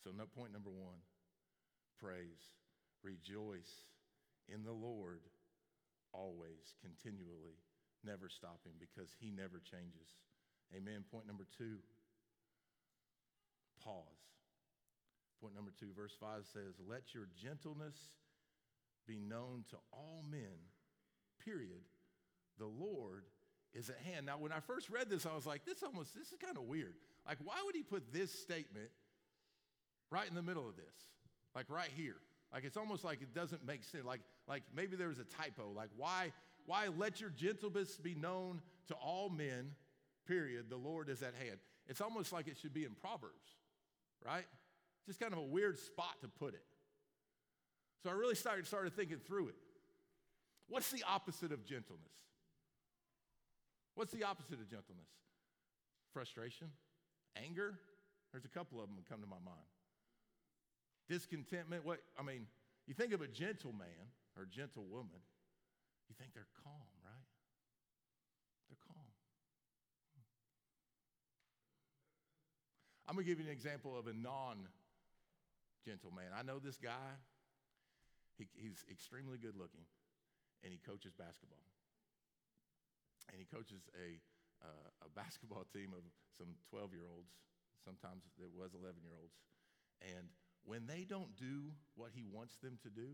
So, 0.03 0.11
no, 0.11 0.27
point 0.27 0.51
number 0.51 0.69
one 0.69 0.99
praise, 2.01 2.43
rejoice 3.03 3.87
in 4.47 4.63
the 4.63 4.71
Lord 4.71 5.21
always, 6.11 6.75
continually, 6.81 7.59
never 8.03 8.29
stopping 8.29 8.73
because 8.79 9.09
he 9.19 9.31
never 9.31 9.59
changes. 9.59 10.17
Amen. 10.75 11.03
Point 11.11 11.27
number 11.27 11.45
two 11.57 11.77
pause. 13.83 14.23
Point 15.41 15.55
number 15.55 15.71
two, 15.77 15.89
verse 15.95 16.13
5 16.19 16.45
says, 16.53 16.79
Let 16.87 17.13
your 17.13 17.27
gentleness 17.35 17.95
be 19.05 19.19
known 19.19 19.65
to 19.71 19.75
all 19.91 20.23
men, 20.29 20.71
period. 21.43 21.83
The 22.59 22.65
Lord 22.65 23.25
is 23.73 23.89
at 23.89 23.97
hand. 23.97 24.25
Now, 24.25 24.37
when 24.37 24.51
I 24.51 24.59
first 24.61 24.89
read 24.89 25.09
this, 25.09 25.25
I 25.25 25.35
was 25.35 25.45
like, 25.45 25.65
this 25.65 25.83
almost, 25.83 26.15
this 26.15 26.31
is 26.31 26.37
kind 26.39 26.57
of 26.57 26.63
weird. 26.63 26.93
Like, 27.27 27.39
why 27.43 27.55
would 27.65 27.75
he 27.75 27.83
put 27.83 28.13
this 28.13 28.31
statement 28.31 28.89
right 30.09 30.29
in 30.29 30.35
the 30.35 30.41
middle 30.41 30.67
of 30.67 30.75
this? 30.75 30.85
Like 31.55 31.65
right 31.69 31.89
here. 31.95 32.15
Like 32.53 32.65
it's 32.65 32.77
almost 32.77 33.03
like 33.03 33.21
it 33.21 33.33
doesn't 33.33 33.65
make 33.65 33.83
sense. 33.83 34.05
Like, 34.05 34.21
like 34.47 34.63
maybe 34.75 34.95
there 34.95 35.07
was 35.07 35.19
a 35.19 35.23
typo. 35.23 35.71
Like, 35.75 35.89
why, 35.97 36.31
why 36.65 36.87
let 36.95 37.19
your 37.19 37.31
gentleness 37.31 37.97
be 37.97 38.13
known 38.13 38.61
to 38.87 38.93
all 38.93 39.29
men, 39.29 39.71
period. 40.27 40.69
The 40.69 40.77
Lord 40.77 41.09
is 41.09 41.23
at 41.23 41.33
hand. 41.33 41.57
It's 41.87 41.99
almost 41.99 42.31
like 42.31 42.47
it 42.47 42.57
should 42.61 42.73
be 42.73 42.85
in 42.85 42.91
Proverbs, 42.91 43.57
right? 44.23 44.45
Just 45.05 45.19
kind 45.19 45.33
of 45.33 45.39
a 45.39 45.43
weird 45.43 45.79
spot 45.79 46.21
to 46.21 46.27
put 46.27 46.53
it. 46.53 46.63
So 48.03 48.09
I 48.09 48.13
really 48.13 48.35
started, 48.35 48.67
started 48.67 48.95
thinking 48.95 49.17
through 49.17 49.49
it. 49.49 49.55
What's 50.69 50.91
the 50.91 51.03
opposite 51.07 51.51
of 51.51 51.65
gentleness? 51.65 52.13
What's 53.95 54.11
the 54.11 54.23
opposite 54.23 54.59
of 54.59 54.69
gentleness? 54.69 55.09
Frustration? 56.13 56.67
Anger? 57.35 57.79
There's 58.31 58.45
a 58.45 58.49
couple 58.49 58.79
of 58.81 58.87
them 58.87 58.95
that 58.97 59.09
come 59.09 59.21
to 59.21 59.27
my 59.27 59.37
mind. 59.43 59.65
Discontentment? 61.09 61.85
What 61.85 61.99
I 62.17 62.23
mean, 62.23 62.47
you 62.87 62.93
think 62.93 63.13
of 63.13 63.21
a 63.21 63.27
gentleman 63.27 64.11
or 64.37 64.45
gentle 64.45 64.85
woman, 64.89 65.21
you 66.09 66.15
think 66.17 66.33
they're 66.33 66.51
calm, 66.63 66.89
right? 67.03 67.27
They're 68.69 68.81
calm. 68.87 69.13
I'm 73.07 73.15
gonna 73.15 73.27
give 73.27 73.39
you 73.39 73.45
an 73.45 73.51
example 73.51 73.97
of 73.97 74.07
a 74.07 74.13
non 74.13 74.67
gentleman. 75.83 76.31
I 76.31 76.41
know 76.43 76.59
this 76.59 76.79
guy, 76.79 77.19
he, 78.39 78.47
he's 78.55 78.83
extremely 78.89 79.37
good 79.37 79.59
looking, 79.59 79.83
and 80.63 80.71
he 80.71 80.79
coaches 80.79 81.11
basketball. 81.11 81.61
And 83.31 83.39
he 83.39 83.47
coaches 83.47 83.83
a, 83.95 84.19
uh, 84.63 85.07
a 85.07 85.09
basketball 85.11 85.67
team 85.71 85.91
of 85.91 86.03
some 86.39 86.55
12 86.71 86.95
year 86.95 87.07
olds, 87.07 87.31
sometimes 87.83 88.23
it 88.39 88.51
was 88.55 88.71
11 88.71 89.03
year 89.03 89.15
olds. 89.19 89.35
And 90.03 90.31
when 90.65 90.85
they 90.87 91.05
don't 91.07 91.35
do 91.35 91.71
what 91.95 92.11
he 92.13 92.23
wants 92.31 92.55
them 92.57 92.77
to 92.83 92.89
do, 92.89 93.09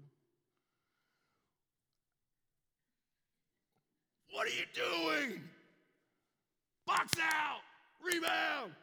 what 4.31 4.47
are 4.47 4.51
you 4.51 4.65
doing? 4.73 5.41
Box 6.85 7.13
out, 7.19 7.61
rebound. 8.03 8.73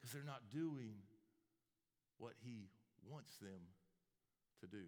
Because 0.00 0.12
they're 0.12 0.22
not 0.24 0.42
doing 0.52 0.94
what 2.18 2.32
he 2.42 2.68
wants 3.08 3.36
them 3.38 3.60
to 4.60 4.66
do. 4.66 4.84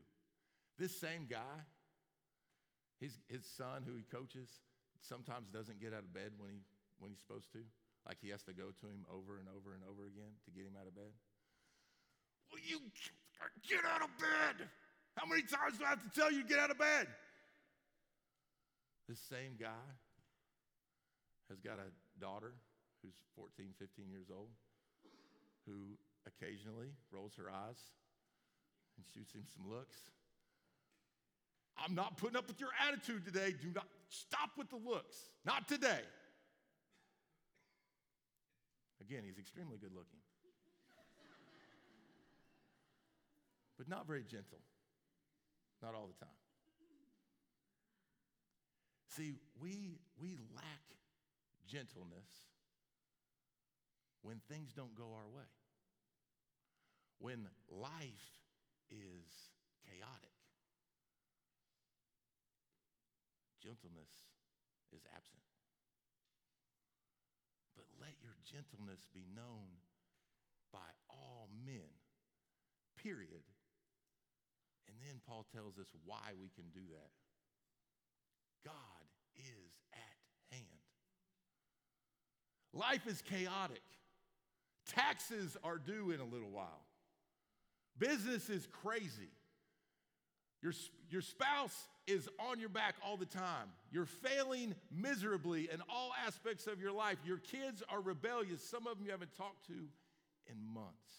This 0.78 0.98
same 0.98 1.26
guy, 1.28 1.64
his, 3.00 3.18
his 3.28 3.44
son 3.44 3.82
who 3.86 3.94
he 3.94 4.02
coaches, 4.02 4.48
sometimes 5.00 5.48
doesn't 5.48 5.80
get 5.80 5.92
out 5.92 6.00
of 6.00 6.14
bed 6.14 6.32
when, 6.38 6.50
he, 6.50 6.60
when 6.98 7.10
he's 7.10 7.20
supposed 7.20 7.52
to. 7.52 7.58
Like 8.06 8.18
he 8.20 8.30
has 8.30 8.42
to 8.44 8.52
go 8.52 8.74
to 8.74 8.86
him 8.86 9.06
over 9.06 9.38
and 9.38 9.46
over 9.46 9.74
and 9.74 9.82
over 9.86 10.06
again 10.06 10.34
to 10.44 10.50
get 10.50 10.66
him 10.66 10.74
out 10.74 10.86
of 10.86 10.94
bed. 10.94 11.14
Will 12.50 12.60
you 12.66 12.80
get 13.68 13.84
out 13.86 14.02
of 14.02 14.10
bed? 14.18 14.68
How 15.16 15.26
many 15.26 15.42
times 15.42 15.78
do 15.78 15.84
I 15.84 15.90
have 15.90 16.02
to 16.02 16.12
tell 16.12 16.32
you 16.32 16.42
to 16.42 16.48
get 16.48 16.58
out 16.58 16.70
of 16.70 16.78
bed? 16.78 17.06
This 19.08 19.20
same 19.28 19.54
guy 19.58 19.86
has 21.48 21.60
got 21.60 21.78
a 21.78 21.90
daughter 22.20 22.54
who's 23.02 23.14
14, 23.36 23.74
15 23.78 24.10
years 24.10 24.26
old 24.34 24.50
who 25.66 25.96
occasionally 26.26 26.90
rolls 27.10 27.34
her 27.36 27.50
eyes 27.50 27.78
and 28.96 29.06
shoots 29.14 29.32
him 29.34 29.44
some 29.54 29.70
looks. 29.70 29.96
I'm 31.78 31.94
not 31.94 32.16
putting 32.16 32.36
up 32.36 32.46
with 32.46 32.60
your 32.60 32.70
attitude 32.86 33.24
today. 33.24 33.54
Do 33.60 33.68
not 33.74 33.86
stop 34.08 34.50
with 34.56 34.70
the 34.70 34.76
looks. 34.76 35.16
Not 35.44 35.68
today. 35.68 36.00
Again, 39.02 39.24
he's 39.26 39.38
extremely 39.38 39.78
good 39.78 39.92
looking, 39.92 40.22
but 43.76 43.88
not 43.88 44.06
very 44.06 44.22
gentle. 44.22 44.60
Not 45.82 45.94
all 45.96 46.06
the 46.06 46.24
time. 46.24 46.34
See, 49.08 49.34
we, 49.60 49.98
we 50.20 50.38
lack 50.54 50.84
gentleness 51.66 52.46
when 54.22 54.40
things 54.48 54.72
don't 54.72 54.94
go 54.94 55.10
our 55.18 55.28
way 55.28 55.50
when 57.18 57.46
life 57.70 58.42
is 58.90 59.30
chaotic. 59.86 60.34
Gentleness 63.62 64.10
is 64.92 65.02
absent. 65.14 65.61
Let 68.12 68.20
your 68.20 68.36
gentleness 68.44 69.06
be 69.14 69.24
known 69.34 69.72
by 70.70 70.90
all 71.08 71.48
men, 71.64 71.88
period. 73.02 73.42
And 74.86 74.96
then 75.00 75.20
Paul 75.26 75.46
tells 75.54 75.78
us 75.78 75.86
why 76.04 76.32
we 76.38 76.50
can 76.54 76.64
do 76.74 76.82
that. 76.90 77.10
God 78.64 78.74
is 79.36 79.72
at 79.94 80.56
hand. 80.56 80.66
Life 82.74 83.06
is 83.06 83.22
chaotic. 83.22 83.82
Taxes 84.86 85.56
are 85.64 85.78
due 85.78 86.10
in 86.10 86.20
a 86.20 86.24
little 86.24 86.50
while. 86.50 86.84
Business 87.98 88.50
is 88.50 88.68
crazy. 88.82 89.30
Your, 90.60 90.72
your 91.08 91.22
spouse 91.22 91.88
is 92.06 92.28
on 92.50 92.58
your 92.58 92.68
back 92.68 92.96
all 93.04 93.16
the 93.16 93.26
time. 93.26 93.68
You're 93.90 94.06
failing 94.06 94.74
miserably 94.90 95.68
in 95.72 95.80
all 95.88 96.12
aspects 96.26 96.66
of 96.66 96.80
your 96.80 96.92
life. 96.92 97.18
Your 97.24 97.38
kids 97.38 97.82
are 97.88 98.00
rebellious. 98.00 98.62
Some 98.62 98.86
of 98.86 98.96
them 98.96 99.06
you 99.06 99.12
haven't 99.12 99.36
talked 99.36 99.66
to 99.66 99.88
in 100.50 100.56
months. 100.74 101.12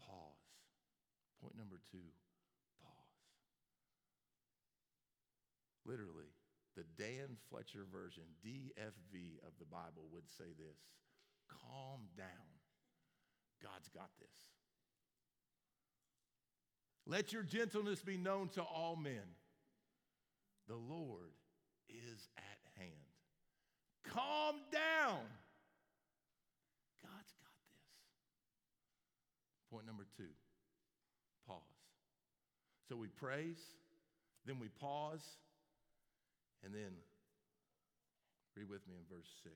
Pause. 0.00 0.42
Point 1.40 1.56
number 1.56 1.80
two 1.90 1.98
pause. 2.82 2.92
Literally, 5.84 6.32
the 6.76 6.84
Dan 7.02 7.36
Fletcher 7.48 7.86
version, 7.90 8.24
DFV 8.44 9.38
of 9.46 9.52
the 9.58 9.66
Bible, 9.70 10.08
would 10.12 10.28
say 10.28 10.50
this 10.58 10.78
calm 11.48 12.00
down 12.16 12.56
God's 13.62 13.88
got 13.88 14.10
this. 14.20 14.55
Let 17.06 17.32
your 17.32 17.42
gentleness 17.42 18.00
be 18.00 18.16
known 18.16 18.48
to 18.50 18.62
all 18.62 18.96
men. 18.96 19.22
The 20.68 20.74
Lord 20.74 21.32
is 21.88 22.28
at 22.36 22.80
hand. 22.80 22.92
Calm 24.04 24.56
down. 24.72 25.20
God's 27.02 27.32
got 27.38 27.54
this. 27.62 27.86
Point 29.70 29.86
number 29.86 30.06
two 30.16 30.24
pause. 31.46 31.60
So 32.88 32.96
we 32.96 33.08
praise, 33.08 33.60
then 34.44 34.58
we 34.58 34.68
pause, 34.68 35.22
and 36.64 36.74
then 36.74 36.90
read 38.56 38.68
with 38.68 38.86
me 38.88 38.94
in 38.96 39.16
verse 39.16 39.28
6. 39.44 39.54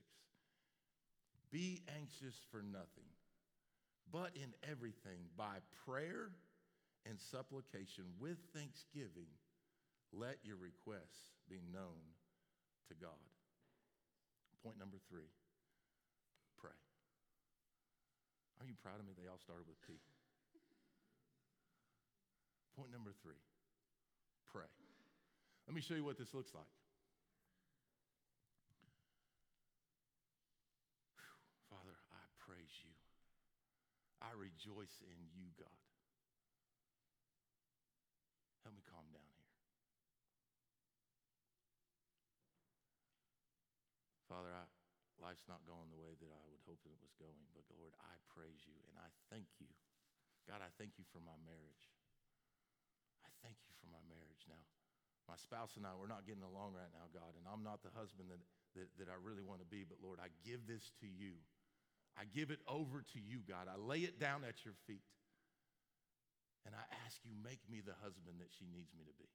Be 1.51 1.81
anxious 1.97 2.35
for 2.49 2.61
nothing 2.61 3.11
but 4.11 4.31
in 4.35 4.53
everything, 4.69 5.19
by 5.37 5.57
prayer 5.85 6.31
and 7.05 7.19
supplication 7.19 8.05
with 8.19 8.37
thanksgiving, 8.53 9.29
let 10.13 10.37
your 10.43 10.57
requests 10.57 11.33
be 11.49 11.59
known 11.73 11.99
to 12.89 12.93
God. 12.93 13.17
Point 14.61 14.77
number 14.77 15.01
three 15.09 15.31
pray. 16.61 16.77
Are 18.61 18.67
you 18.67 18.77
proud 18.77 19.01
of 19.01 19.05
me? 19.09 19.17
They 19.17 19.25
all 19.25 19.41
started 19.41 19.65
with 19.65 19.81
P. 19.81 19.97
Point 22.77 22.91
number 22.93 23.11
three 23.23 23.41
pray. 24.53 24.69
Let 25.67 25.73
me 25.73 25.81
show 25.81 25.95
you 25.95 26.03
what 26.03 26.17
this 26.17 26.33
looks 26.33 26.53
like. 26.53 26.69
Father, 31.71 31.95
I 32.11 32.21
praise 32.43 32.75
you. 32.83 32.91
I 34.21 34.29
rejoice 34.37 35.01
in 35.01 35.17
you, 35.33 35.49
God. 35.57 35.81
Help 38.63 38.75
me 38.75 38.83
calm 38.85 39.07
down 39.09 39.25
here. 39.25 39.41
Life's 45.21 45.45
not 45.45 45.61
going 45.69 45.87
the 45.93 46.01
way 46.01 46.17
that 46.17 46.33
I 46.33 46.43
would 46.49 46.63
hope 46.65 46.81
it 46.81 46.97
was 46.97 47.13
going. 47.21 47.45
But 47.53 47.63
Lord, 47.77 47.93
I 48.01 48.17
praise 48.33 48.65
you 48.65 48.75
and 48.89 48.97
I 48.97 49.09
thank 49.29 49.47
you. 49.61 49.69
God, 50.49 50.65
I 50.65 50.73
thank 50.81 50.97
you 50.97 51.05
for 51.13 51.21
my 51.21 51.37
marriage. 51.45 51.85
I 53.21 53.29
thank 53.45 53.61
you 53.69 53.73
for 53.77 53.87
my 53.93 54.01
marriage. 54.09 54.43
Now, 54.49 54.65
my 55.29 55.37
spouse 55.37 55.77
and 55.77 55.85
I, 55.85 55.93
we're 55.93 56.09
not 56.09 56.25
getting 56.25 56.43
along 56.43 56.73
right 56.73 56.89
now, 56.91 57.05
God, 57.13 57.37
and 57.37 57.45
I'm 57.45 57.61
not 57.61 57.85
the 57.85 57.93
husband 57.93 58.33
that, 58.33 58.41
that, 58.73 58.89
that 58.97 59.07
I 59.07 59.15
really 59.21 59.45
want 59.45 59.61
to 59.61 59.69
be, 59.69 59.85
but 59.85 60.01
Lord, 60.01 60.17
I 60.17 60.33
give 60.41 60.65
this 60.65 60.91
to 61.05 61.07
you. 61.07 61.37
I 62.17 62.27
give 62.27 62.51
it 62.51 62.59
over 62.67 63.05
to 63.15 63.19
you, 63.21 63.45
God. 63.45 63.71
I 63.71 63.79
lay 63.79 64.03
it 64.03 64.19
down 64.19 64.43
at 64.43 64.65
your 64.67 64.75
feet. 64.89 65.05
And 66.67 66.75
I 66.75 66.83
ask 67.07 67.21
you, 67.23 67.31
make 67.31 67.63
me 67.71 67.81
the 67.81 67.95
husband 68.03 68.37
that 68.43 68.51
she 68.53 68.67
needs 68.69 68.91
me 68.93 69.07
to 69.07 69.15
be. 69.15 69.29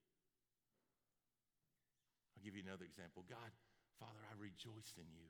I'll 2.37 2.43
give 2.45 2.55
you 2.55 2.63
another 2.63 2.85
example. 2.85 3.25
God, 3.27 3.51
Father, 3.97 4.21
I 4.29 4.33
rejoice 4.37 4.93
in 4.97 5.09
you. 5.13 5.29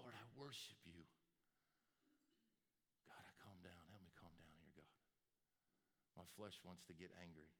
Lord, 0.00 0.16
I 0.16 0.24
worship 0.36 0.80
you. 0.88 1.04
God, 3.04 3.20
I 3.20 3.32
calm 3.44 3.56
down. 3.60 3.80
Help 3.92 4.00
me 4.00 4.12
calm 4.16 4.32
down 4.40 4.52
here, 4.56 4.72
God. 4.72 4.96
My 6.16 6.26
flesh 6.36 6.56
wants 6.64 6.84
to 6.88 6.96
get 6.96 7.12
angry. 7.20 7.52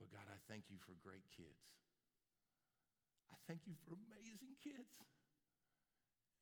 But 0.00 0.12
God, 0.12 0.24
I 0.28 0.36
thank 0.48 0.68
you 0.72 0.80
for 0.84 0.96
great 1.00 1.24
kids. 1.32 1.60
I 3.32 3.36
thank 3.48 3.64
you 3.68 3.76
for 3.84 3.96
amazing 3.96 4.56
kids. 4.60 4.92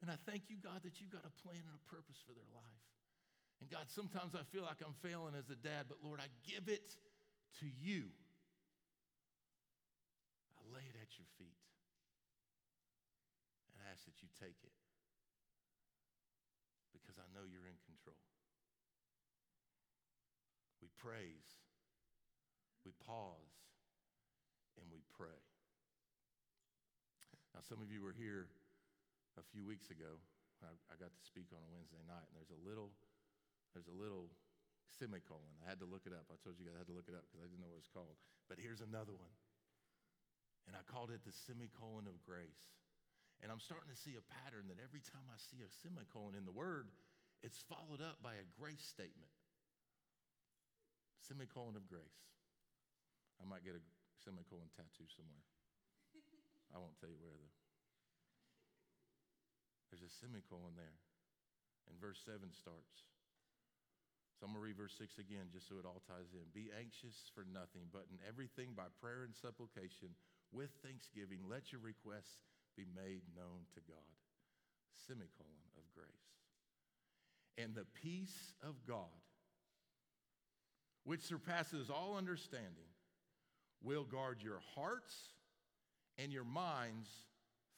And 0.03 0.11
I 0.11 0.19
thank 0.29 0.51
you, 0.53 0.61
God, 0.61 0.85
that 0.85 1.01
you've 1.01 1.15
got 1.15 1.25
a 1.25 1.35
plan 1.43 1.63
and 1.65 1.75
a 1.75 1.85
purpose 1.89 2.21
for 2.27 2.35
their 2.37 2.51
life. 2.53 2.85
And 3.63 3.71
God, 3.71 3.87
sometimes 3.89 4.35
I 4.35 4.45
feel 4.53 4.67
like 4.67 4.83
I'm 4.85 4.95
failing 5.01 5.33
as 5.39 5.49
a 5.49 5.57
dad, 5.57 5.87
but 5.89 6.03
Lord, 6.05 6.21
I 6.21 6.29
give 6.45 6.69
it 6.69 6.95
to 7.63 7.67
you 7.81 8.13
at 11.05 11.21
your 11.21 11.29
feet 11.37 11.61
and 13.69 13.77
ask 13.93 14.09
that 14.09 14.25
you 14.25 14.33
take 14.41 14.57
it 14.65 14.73
because 16.97 17.21
I 17.21 17.29
know 17.37 17.45
you're 17.45 17.69
in 17.69 17.77
control. 17.85 18.17
We 20.81 20.89
praise, 20.97 21.61
we 22.89 22.97
pause, 23.05 23.53
and 24.81 24.89
we 24.89 25.05
pray. 25.13 25.45
Now, 27.53 27.61
some 27.61 27.85
of 27.85 27.93
you 27.93 28.01
were 28.01 28.17
here 28.17 28.49
a 29.37 29.45
few 29.53 29.69
weeks 29.69 29.93
ago. 29.93 30.17
I, 30.65 30.73
I 30.89 30.97
got 30.97 31.13
to 31.13 31.23
speak 31.29 31.53
on 31.53 31.61
a 31.61 31.69
Wednesday 31.69 32.01
night, 32.09 32.25
and 32.33 32.35
there's 32.41 32.55
a 32.55 32.63
little, 32.65 32.97
there's 33.77 33.93
a 33.93 33.97
little 33.97 34.33
semicolon. 34.89 35.53
I 35.61 35.69
had 35.69 35.85
to 35.85 35.89
look 35.89 36.09
it 36.09 36.17
up. 36.17 36.25
I 36.33 36.41
told 36.41 36.57
you 36.57 36.65
guys 36.65 36.81
I 36.81 36.83
had 36.83 36.89
to 36.89 36.97
look 36.97 37.13
it 37.13 37.17
up 37.17 37.29
because 37.29 37.45
I 37.45 37.47
didn't 37.53 37.61
know 37.61 37.69
what 37.69 37.85
it 37.85 37.85
was 37.85 37.93
called. 37.93 38.17
But 38.49 38.57
here's 38.57 38.81
another 38.81 39.13
one. 39.13 39.35
And 40.67 40.73
I 40.73 40.83
called 40.89 41.13
it 41.13 41.25
the 41.25 41.37
semicolon 41.45 42.09
of 42.09 42.17
grace. 42.25 42.73
And 43.45 43.53
I'm 43.53 43.61
starting 43.61 43.93
to 43.93 43.99
see 43.99 44.17
a 44.17 44.25
pattern 44.45 44.73
that 44.73 44.81
every 44.81 45.05
time 45.05 45.29
I 45.29 45.37
see 45.37 45.61
a 45.61 45.71
semicolon 45.85 46.33
in 46.33 46.49
the 46.49 46.55
word, 46.55 46.89
it's 47.45 47.61
followed 47.69 48.01
up 48.01 48.25
by 48.25 48.41
a 48.41 48.49
grace 48.57 48.85
statement. 48.85 49.33
Semicolon 51.21 51.77
of 51.77 51.85
grace. 51.85 52.25
I 53.37 53.45
might 53.45 53.67
get 53.67 53.77
a 53.77 53.85
semicolon 54.25 54.73
tattoo 54.73 55.05
somewhere. 55.13 55.45
I 56.73 56.81
won't 56.81 56.97
tell 56.97 57.13
you 57.13 57.21
where, 57.21 57.37
though. 57.37 57.57
There's 59.93 60.09
a 60.09 60.11
semicolon 60.11 60.75
there. 60.75 60.99
And 61.87 62.01
verse 62.01 62.19
7 62.25 62.49
starts. 62.57 63.05
So 64.41 64.49
I'm 64.49 64.57
going 64.57 64.65
to 64.65 64.67
read 64.67 64.81
verse 64.81 64.97
6 64.99 65.21
again 65.21 65.53
just 65.53 65.71
so 65.71 65.79
it 65.79 65.87
all 65.87 66.03
ties 66.09 66.35
in. 66.35 66.49
Be 66.51 66.73
anxious 66.75 67.31
for 67.37 67.47
nothing, 67.47 67.87
but 67.93 68.09
in 68.11 68.19
everything 68.25 68.75
by 68.75 68.91
prayer 68.99 69.23
and 69.23 69.37
supplication 69.37 70.17
with 70.55 70.71
thanksgiving, 70.87 71.41
let 71.51 71.73
your 71.73 71.81
requests 71.81 72.39
be 72.77 72.87
made 72.95 73.23
known 73.35 73.67
to 73.75 73.81
God. 73.87 74.15
Semicolon 75.07 75.67
of 75.77 75.83
grace. 75.95 76.09
And 77.59 77.75
the 77.75 77.87
peace 78.03 78.55
of 78.63 78.75
God, 78.87 79.15
which 81.05 81.21
surpasses 81.23 81.91
all 81.91 82.17
understanding, 82.17 82.91
will 83.83 84.05
guard 84.05 84.43
your 84.43 84.63
hearts 84.75 85.15
and 86.17 86.33
your 86.33 86.45
minds 86.45 87.11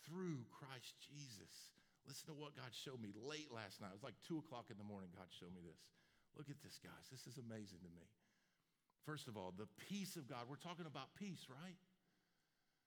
through 0.06 0.44
Christ 0.52 0.94
Jesus. 1.02 1.74
Listen 2.06 2.28
to 2.28 2.38
what 2.38 2.54
God 2.54 2.70
showed 2.70 3.02
me 3.02 3.10
late 3.18 3.50
last 3.50 3.80
night. 3.80 3.90
It 3.90 3.98
was 3.98 4.06
like 4.06 4.20
2 4.28 4.38
o'clock 4.38 4.70
in 4.70 4.78
the 4.78 4.86
morning. 4.86 5.10
God 5.10 5.26
showed 5.28 5.50
me 5.50 5.60
this. 5.66 5.82
Look 6.38 6.46
at 6.46 6.62
this, 6.62 6.78
guys. 6.78 7.10
This 7.10 7.26
is 7.26 7.40
amazing 7.40 7.82
to 7.82 7.90
me. 7.90 8.06
First 9.02 9.26
of 9.26 9.36
all, 9.36 9.52
the 9.56 9.66
peace 9.90 10.14
of 10.14 10.28
God. 10.28 10.46
We're 10.48 10.62
talking 10.62 10.86
about 10.86 11.14
peace, 11.18 11.46
right? 11.50 11.74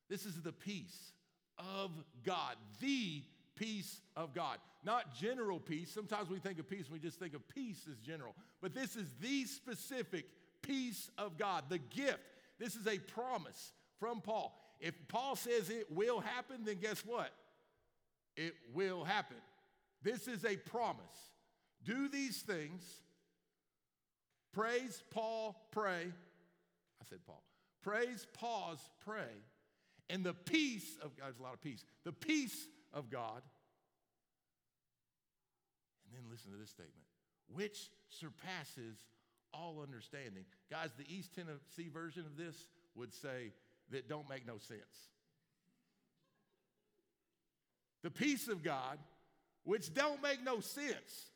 This 0.09 0.25
is 0.25 0.41
the 0.41 0.51
peace 0.51 1.13
of 1.57 1.91
God, 2.25 2.55
the 2.81 3.23
peace 3.55 4.01
of 4.15 4.33
God. 4.33 4.57
Not 4.83 5.13
general 5.13 5.59
peace. 5.59 5.91
Sometimes 5.91 6.29
we 6.29 6.39
think 6.39 6.57
of 6.57 6.67
peace 6.67 6.85
and 6.85 6.93
we 6.93 6.99
just 6.99 7.19
think 7.19 7.35
of 7.35 7.47
peace 7.49 7.85
as 7.89 7.97
general. 7.99 8.35
But 8.61 8.73
this 8.73 8.95
is 8.95 9.13
the 9.21 9.45
specific 9.45 10.25
peace 10.61 11.11
of 11.17 11.37
God, 11.37 11.65
the 11.69 11.77
gift. 11.77 12.19
This 12.57 12.75
is 12.75 12.87
a 12.87 12.97
promise 12.97 13.73
from 13.99 14.21
Paul. 14.21 14.57
If 14.79 14.95
Paul 15.09 15.35
says 15.35 15.69
it 15.69 15.91
will 15.91 16.21
happen, 16.21 16.63
then 16.63 16.77
guess 16.81 17.05
what? 17.05 17.31
It 18.35 18.55
will 18.73 19.03
happen. 19.03 19.37
This 20.01 20.27
is 20.27 20.45
a 20.45 20.55
promise. 20.55 21.03
Do 21.83 22.07
these 22.07 22.41
things. 22.41 22.81
Praise, 24.53 25.03
Paul, 25.11 25.55
pray. 25.71 26.05
I 26.05 27.05
said 27.09 27.19
Paul. 27.27 27.43
Praise, 27.81 28.25
pause, 28.33 28.79
pray 29.05 29.27
and 30.09 30.23
the 30.23 30.33
peace 30.33 30.97
of 31.03 31.15
God, 31.15 31.25
there's 31.25 31.39
a 31.39 31.43
lot 31.43 31.53
of 31.53 31.61
peace, 31.61 31.83
the 32.03 32.11
peace 32.11 32.67
of 32.93 33.09
God. 33.09 33.41
And 36.05 36.13
then 36.13 36.29
listen 36.31 36.51
to 36.51 36.57
this 36.57 36.71
statement, 36.71 37.05
which 37.53 37.89
surpasses 38.09 38.97
all 39.53 39.81
understanding. 39.81 40.45
Guys, 40.71 40.89
the 40.97 41.05
East 41.13 41.35
Tennessee 41.35 41.89
version 41.91 42.25
of 42.25 42.37
this 42.37 42.55
would 42.95 43.13
say 43.13 43.51
that 43.91 44.09
don't 44.09 44.29
make 44.29 44.47
no 44.47 44.57
sense. 44.57 45.09
The 48.01 48.11
peace 48.11 48.47
of 48.47 48.63
God, 48.63 48.97
which 49.63 49.93
don't 49.93 50.21
make 50.23 50.43
no 50.43 50.61
sense. 50.61 51.29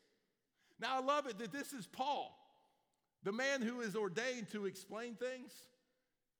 Now, 0.80 0.96
I 0.96 1.04
love 1.04 1.26
it 1.26 1.38
that 1.38 1.52
this 1.52 1.72
is 1.72 1.86
Paul, 1.86 2.36
the 3.22 3.32
man 3.32 3.62
who 3.62 3.80
is 3.80 3.94
ordained 3.94 4.50
to 4.52 4.66
explain 4.66 5.14
things 5.14 5.52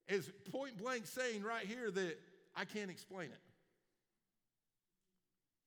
is 0.08 0.30
point 0.50 0.76
blank 0.78 1.06
saying 1.06 1.42
right 1.42 1.66
here 1.66 1.90
that 1.90 2.18
I 2.54 2.64
can't 2.64 2.90
explain 2.90 3.26
it. 3.26 3.40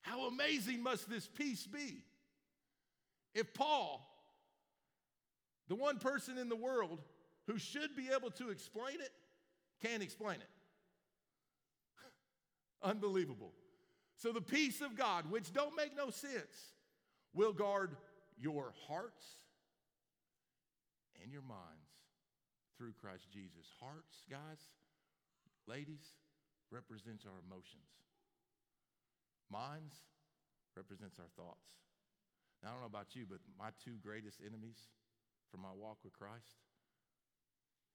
How 0.02 0.28
amazing 0.28 0.82
must 0.82 1.10
this 1.10 1.28
peace 1.28 1.68
be? 1.68 2.04
If 3.34 3.54
Paul, 3.54 4.08
the 5.68 5.76
one 5.76 6.00
person 6.00 6.38
in 6.38 6.50
the 6.50 6.56
world 6.56 7.02
who 7.46 7.58
should 7.58 7.96
be 7.96 8.10
able 8.16 8.32
to 8.32 8.50
explain 8.50 8.96
it, 9.02 9.12
can't 9.82 10.02
explain 10.02 10.36
it. 10.36 10.50
Unbelievable. 12.84 13.54
So 14.16 14.32
the 14.32 14.42
peace 14.42 14.82
of 14.82 14.98
God, 14.98 15.30
which 15.30 15.54
don't 15.54 15.76
make 15.76 15.96
no 15.96 16.10
sense, 16.10 16.74
will 17.34 17.54
guard 17.54 17.96
your 18.40 18.74
hearts 18.88 19.26
and 21.22 21.32
your 21.32 21.44
minds 21.44 21.88
through 22.78 22.94
Christ 23.02 23.26
Jesus. 23.34 23.66
Hearts, 23.82 24.24
guys, 24.30 24.62
ladies, 25.66 26.14
represents 26.72 27.26
our 27.26 27.42
emotions. 27.42 27.90
Minds 29.50 29.98
represents 30.76 31.18
our 31.20 31.32
thoughts. 31.36 31.74
Now, 32.62 32.70
I 32.70 32.72
don't 32.74 32.82
know 32.82 32.94
about 32.94 33.16
you, 33.16 33.26
but 33.28 33.40
my 33.58 33.70
two 33.84 33.98
greatest 34.02 34.40
enemies 34.46 34.78
for 35.50 35.58
my 35.58 35.74
walk 35.74 35.98
with 36.04 36.14
Christ 36.14 36.62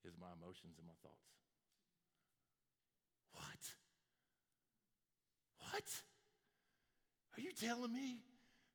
is 0.05 0.15
my 0.21 0.31
emotions 0.35 0.75
and 0.79 0.87
my 0.87 0.99
thoughts. 1.03 1.31
What? 3.33 3.63
What? 5.71 5.89
Are 7.37 7.41
you 7.41 7.53
telling 7.53 7.93
me 7.93 8.19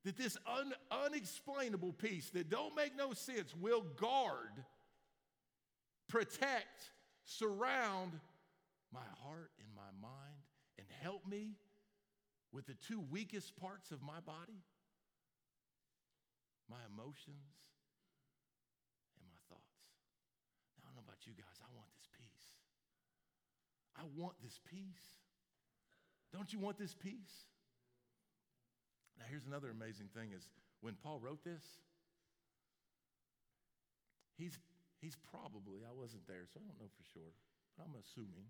that 0.06 0.18
this 0.18 0.38
un- 0.48 0.74
unexplainable 0.92 1.94
peace 1.94 2.30
that 2.32 2.50
don't 2.50 2.76
make 2.76 2.96
no 2.96 3.14
sense 3.14 3.54
will 3.56 3.82
guard 3.82 4.64
protect, 6.08 6.92
surround 7.24 8.20
my 8.94 9.08
heart 9.24 9.52
and 9.60 9.70
my 9.76 9.92
mind 10.02 10.42
and 10.78 10.88
help 11.02 11.28
me 11.28 11.56
with 12.52 12.66
the 12.66 12.76
two 12.88 13.02
weakest 13.12 13.56
parts 13.58 13.92
of 13.92 14.02
my 14.02 14.20
body 14.26 14.64
my 16.70 16.84
emotions 16.92 17.56
and 19.16 19.24
my 19.28 19.40
thoughts. 19.48 19.80
Now, 20.76 20.84
I 20.84 20.92
don't 20.92 21.00
know 21.00 21.08
about 21.08 21.24
you 21.24 21.34
guys, 21.34 21.58
I 21.64 21.72
want 21.76 21.88
this 21.96 22.08
peace. 22.12 22.48
I 23.96 24.04
want 24.16 24.36
this 24.44 24.60
peace. 24.68 25.08
Don't 26.36 26.52
you 26.52 26.60
want 26.60 26.78
this 26.78 26.94
peace? 26.94 27.48
Now, 29.18 29.26
here's 29.32 29.48
another 29.48 29.72
amazing 29.72 30.12
thing 30.14 30.36
is 30.36 30.48
when 30.82 30.94
Paul 31.02 31.20
wrote 31.20 31.44
this, 31.44 31.64
he's 34.38 34.60
He's 34.98 35.18
probably, 35.30 35.86
I 35.86 35.94
wasn't 35.94 36.26
there, 36.26 36.50
so 36.50 36.58
I 36.58 36.66
don't 36.66 36.82
know 36.82 36.90
for 36.98 37.06
sure, 37.14 37.34
but 37.78 37.86
I'm 37.86 37.98
assuming 38.02 38.50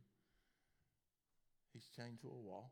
he's 1.75 1.91
chained 1.91 2.23
to 2.23 2.31
a 2.31 2.39
wall. 2.39 2.71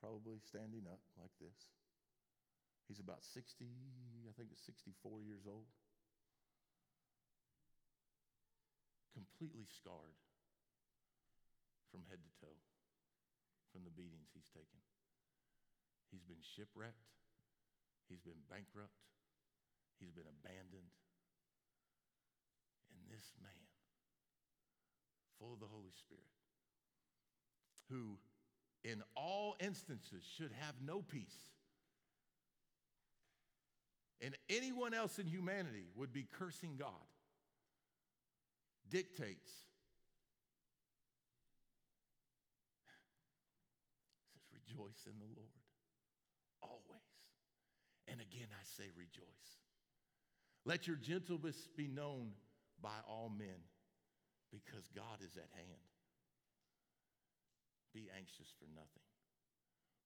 probably 0.00 0.38
standing 0.38 0.86
up 0.86 1.02
like 1.18 1.34
this. 1.42 1.74
He's 2.86 3.02
about 3.02 3.20
60, 3.20 3.66
I 4.24 4.32
think 4.38 4.48
it's 4.54 4.64
64 4.64 5.20
years 5.20 5.44
old. 5.44 5.68
Completely 9.12 9.66
scarred 9.68 10.16
from 11.90 12.06
head 12.08 12.22
to 12.22 12.32
toe 12.40 12.56
from 13.74 13.84
the 13.84 13.92
beatings 13.92 14.32
he's 14.32 14.48
taken. 14.48 14.80
He's 16.08 16.24
been 16.24 16.40
shipwrecked. 16.40 17.10
He's 18.08 18.24
been 18.24 18.40
bankrupt. 18.48 18.96
He's 20.00 20.14
been 20.14 20.30
abandoned. 20.30 20.94
This 23.10 23.32
man, 23.42 23.50
full 25.38 25.52
of 25.54 25.60
the 25.60 25.66
Holy 25.66 25.92
Spirit, 25.98 26.22
who 27.88 28.18
in 28.84 29.02
all 29.16 29.56
instances 29.60 30.22
should 30.36 30.52
have 30.60 30.74
no 30.84 31.00
peace, 31.02 31.36
and 34.20 34.36
anyone 34.50 34.94
else 34.94 35.18
in 35.18 35.26
humanity 35.26 35.86
would 35.96 36.12
be 36.12 36.26
cursing 36.38 36.76
God, 36.78 36.90
dictates. 38.90 39.50
Says, 44.32 44.42
rejoice 44.52 45.06
in 45.06 45.18
the 45.18 45.26
Lord 45.36 45.48
always. 46.62 47.00
And 48.08 48.20
again, 48.20 48.48
I 48.52 48.64
say 48.64 48.90
rejoice. 48.96 49.24
Let 50.64 50.86
your 50.86 50.96
gentleness 50.96 51.68
be 51.76 51.86
known 51.86 52.32
by 52.82 52.98
all 53.06 53.30
men 53.30 53.62
because 54.50 54.88
God 54.94 55.20
is 55.20 55.36
at 55.36 55.50
hand. 55.54 55.88
Be 57.92 58.08
anxious 58.12 58.52
for 58.60 58.68
nothing, 58.68 59.08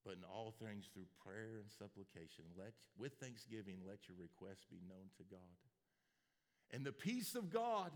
but 0.06 0.14
in 0.14 0.24
all 0.24 0.54
things 0.54 0.86
through 0.90 1.10
prayer 1.18 1.58
and 1.58 1.66
supplication, 1.66 2.46
let, 2.54 2.72
with 2.94 3.18
thanksgiving, 3.18 3.82
let 3.82 4.06
your 4.06 4.16
requests 4.16 4.64
be 4.70 4.80
known 4.86 5.10
to 5.18 5.26
God. 5.26 5.58
And 6.70 6.86
the 6.86 6.94
peace 6.94 7.34
of 7.34 7.52
God, 7.52 7.92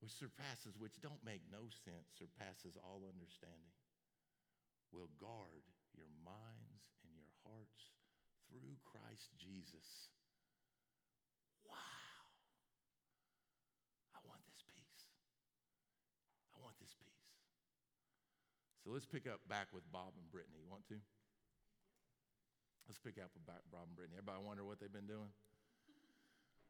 which 0.00 0.16
surpasses, 0.16 0.74
which 0.80 0.98
don't 0.98 1.22
make 1.22 1.44
no 1.52 1.70
sense, 1.86 2.10
surpasses 2.18 2.74
all 2.80 3.06
understanding, 3.06 3.76
will 4.90 5.12
guard 5.20 5.64
your 5.94 6.10
minds 6.24 6.84
and 7.06 7.12
your 7.14 7.32
hearts 7.44 7.94
through 8.48 8.76
Christ 8.84 9.32
Jesus. 9.38 10.12
Wow. 11.64 12.26
I 14.12 14.20
want 14.26 14.44
this 14.50 14.60
peace. 14.68 15.04
I 16.52 16.60
want 16.60 16.76
this 16.82 16.92
peace. 16.98 17.22
So 18.84 18.90
let's 18.90 19.06
pick 19.06 19.26
up 19.26 19.40
back 19.48 19.68
with 19.72 19.84
Bob 19.92 20.12
and 20.18 20.30
Brittany. 20.30 20.58
You 20.58 20.70
want 20.70 20.86
to? 20.88 20.98
Let's 22.88 22.98
pick 22.98 23.22
up 23.22 23.30
with 23.34 23.46
Bob 23.46 23.86
and 23.86 23.96
Brittany. 23.96 24.18
Everybody 24.18 24.42
wonder 24.44 24.64
what 24.64 24.80
they've 24.80 24.92
been 24.92 25.06
doing? 25.06 25.30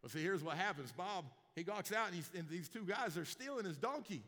Well, 0.03 0.11
see, 0.11 0.23
here's 0.23 0.43
what 0.43 0.57
happens. 0.57 0.93
Bob, 0.93 1.25
he 1.55 1.63
walks 1.63 1.93
out, 1.93 2.13
and, 2.13 2.23
and 2.37 2.49
these 2.49 2.69
two 2.69 2.85
guys 2.85 3.17
are 3.17 3.25
stealing 3.25 3.65
his 3.65 3.79
donkey. 3.79 4.23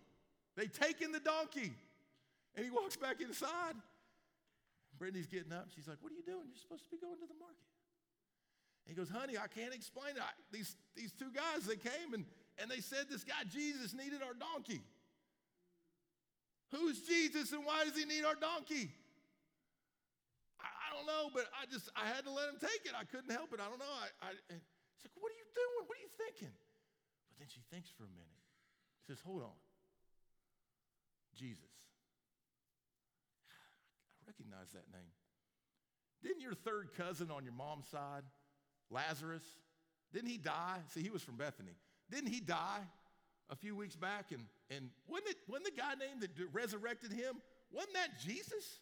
They 0.57 0.67
taken 0.67 1.13
the 1.13 1.21
donkey. 1.21 1.73
And 2.55 2.65
he 2.65 2.71
walks 2.71 2.97
back 2.97 3.21
inside. 3.21 3.75
Brittany's 4.99 5.27
getting 5.27 5.53
up. 5.53 5.67
She's 5.75 5.89
like, 5.89 5.99
What 6.01 6.13
are 6.13 6.15
you 6.17 6.23
doing? 6.23 6.47
You're 6.47 6.63
supposed 6.63 6.85
to 6.85 6.91
be 6.91 6.99
going 7.03 7.19
to 7.19 7.27
the 7.27 7.39
market. 7.43 7.67
And 8.87 8.95
he 8.95 8.97
goes, 8.97 9.11
Honey, 9.11 9.35
I 9.37 9.51
can't 9.51 9.75
explain 9.75 10.15
it. 10.15 10.23
I, 10.23 10.31
these, 10.53 10.77
these 10.95 11.11
two 11.13 11.35
guys, 11.35 11.67
they 11.67 11.77
came 11.77 12.15
and, 12.15 12.25
and 12.59 12.71
they 12.71 12.79
said 12.79 13.11
this 13.11 13.25
guy 13.25 13.43
Jesus 13.51 13.93
needed 13.93 14.23
our 14.23 14.35
donkey. 14.39 14.81
Who's 16.71 17.01
Jesus 17.03 17.53
and 17.53 17.65
why 17.65 17.85
does 17.85 17.97
he 17.97 18.05
need 18.05 18.25
our 18.25 18.35
donkey? 18.35 18.91
I, 20.59 20.67
I, 20.67 20.87
don't 20.95 21.07
know, 21.07 21.31
but 21.33 21.47
I 21.55 21.67
just, 21.71 21.91
I 21.95 22.09
had 22.09 22.25
to 22.25 22.33
let 22.33 22.49
him 22.49 22.59
take 22.61 22.89
it. 22.89 22.93
I 22.97 23.05
couldn't 23.05 23.31
help 23.31 23.53
it. 23.53 23.61
I 23.61 23.69
don't 23.69 23.79
know. 23.79 23.95
I, 23.95 24.09
I, 24.25 24.31
and 24.51 24.59
she's 24.59 25.05
like, 25.07 25.19
What 25.21 25.31
are 25.31 25.39
you 25.39 25.49
doing? 25.55 25.83
What 25.87 25.97
are 25.99 26.05
you 26.05 26.13
thinking? 26.19 26.55
But 27.31 27.35
then 27.39 27.49
she 27.53 27.63
thinks 27.71 27.93
for 27.95 28.05
a 28.09 28.13
minute. 28.13 28.43
She 29.05 29.13
says, 29.13 29.21
Hold 29.23 29.45
on. 29.45 29.59
Jesus. 31.37 31.75
I 33.53 34.31
recognize 34.31 34.73
that 34.73 34.89
name. 34.91 35.13
Didn't 36.25 36.41
your 36.41 36.55
third 36.55 36.97
cousin 36.97 37.31
on 37.31 37.45
your 37.45 37.53
mom's 37.53 37.87
side, 37.89 38.25
Lazarus, 38.91 39.45
didn't 40.15 40.31
he 40.31 40.39
die? 40.39 40.79
See, 40.95 41.03
he 41.03 41.11
was 41.11 41.23
from 41.23 41.37
Bethany. 41.37 41.77
Didn't 42.11 42.33
he 42.33 42.41
die 42.41 42.81
a 43.51 43.57
few 43.57 43.75
weeks 43.75 43.97
back? 43.97 44.27
And, 44.31 44.47
and 44.71 44.91
wasn't, 45.07 45.31
it, 45.31 45.37
wasn't 45.49 45.75
the 45.75 45.81
guy 45.81 45.95
named 45.95 46.23
that 46.23 46.31
resurrected 46.53 47.13
him, 47.13 47.41
wasn't 47.71 47.95
that 47.95 48.21
Jesus? 48.21 48.81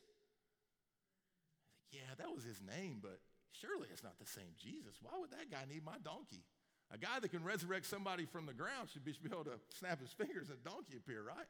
Yeah, 1.91 2.09
that 2.19 2.33
was 2.33 2.45
his 2.45 2.61
name, 2.63 2.99
but 3.03 3.21
surely 3.53 3.89
it's 3.93 4.03
not 4.03 4.19
the 4.19 4.27
same 4.27 4.57
Jesus. 4.59 4.97
Why 5.03 5.19
would 5.19 5.31
that 5.33 5.51
guy 5.51 5.65
need 5.69 5.85
my 5.85 5.99
donkey? 6.05 6.45
A 6.93 6.99
guy 6.99 7.21
that 7.21 7.31
can 7.31 7.45
resurrect 7.45 7.87
somebody 7.87 8.27
from 8.27 8.47
the 8.47 8.53
ground 8.53 8.89
should 8.93 9.05
be, 9.05 9.13
should 9.13 9.25
be 9.25 9.33
able 9.33 9.45
to 9.45 9.59
snap 9.79 10.01
his 10.01 10.13
fingers 10.13 10.49
and 10.49 10.59
a 10.61 10.69
donkey 10.69 10.97
appear, 10.97 11.23
right? 11.23 11.49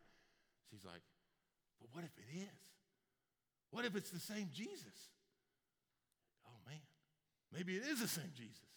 She's 0.71 0.85
like, 0.85 1.03
but 1.81 1.91
what 1.93 2.05
if 2.05 2.15
it 2.17 2.47
is? 2.47 2.61
What 3.71 3.85
if 3.85 3.97
it's 3.97 4.11
the 4.11 4.21
same 4.21 4.51
Jesus? 4.53 4.95
Oh 6.47 6.59
man, 6.69 6.83
maybe 7.53 7.75
it 7.75 7.83
is 7.85 8.01
the 8.01 8.09
same 8.09 8.31
Jesus. 8.37 8.71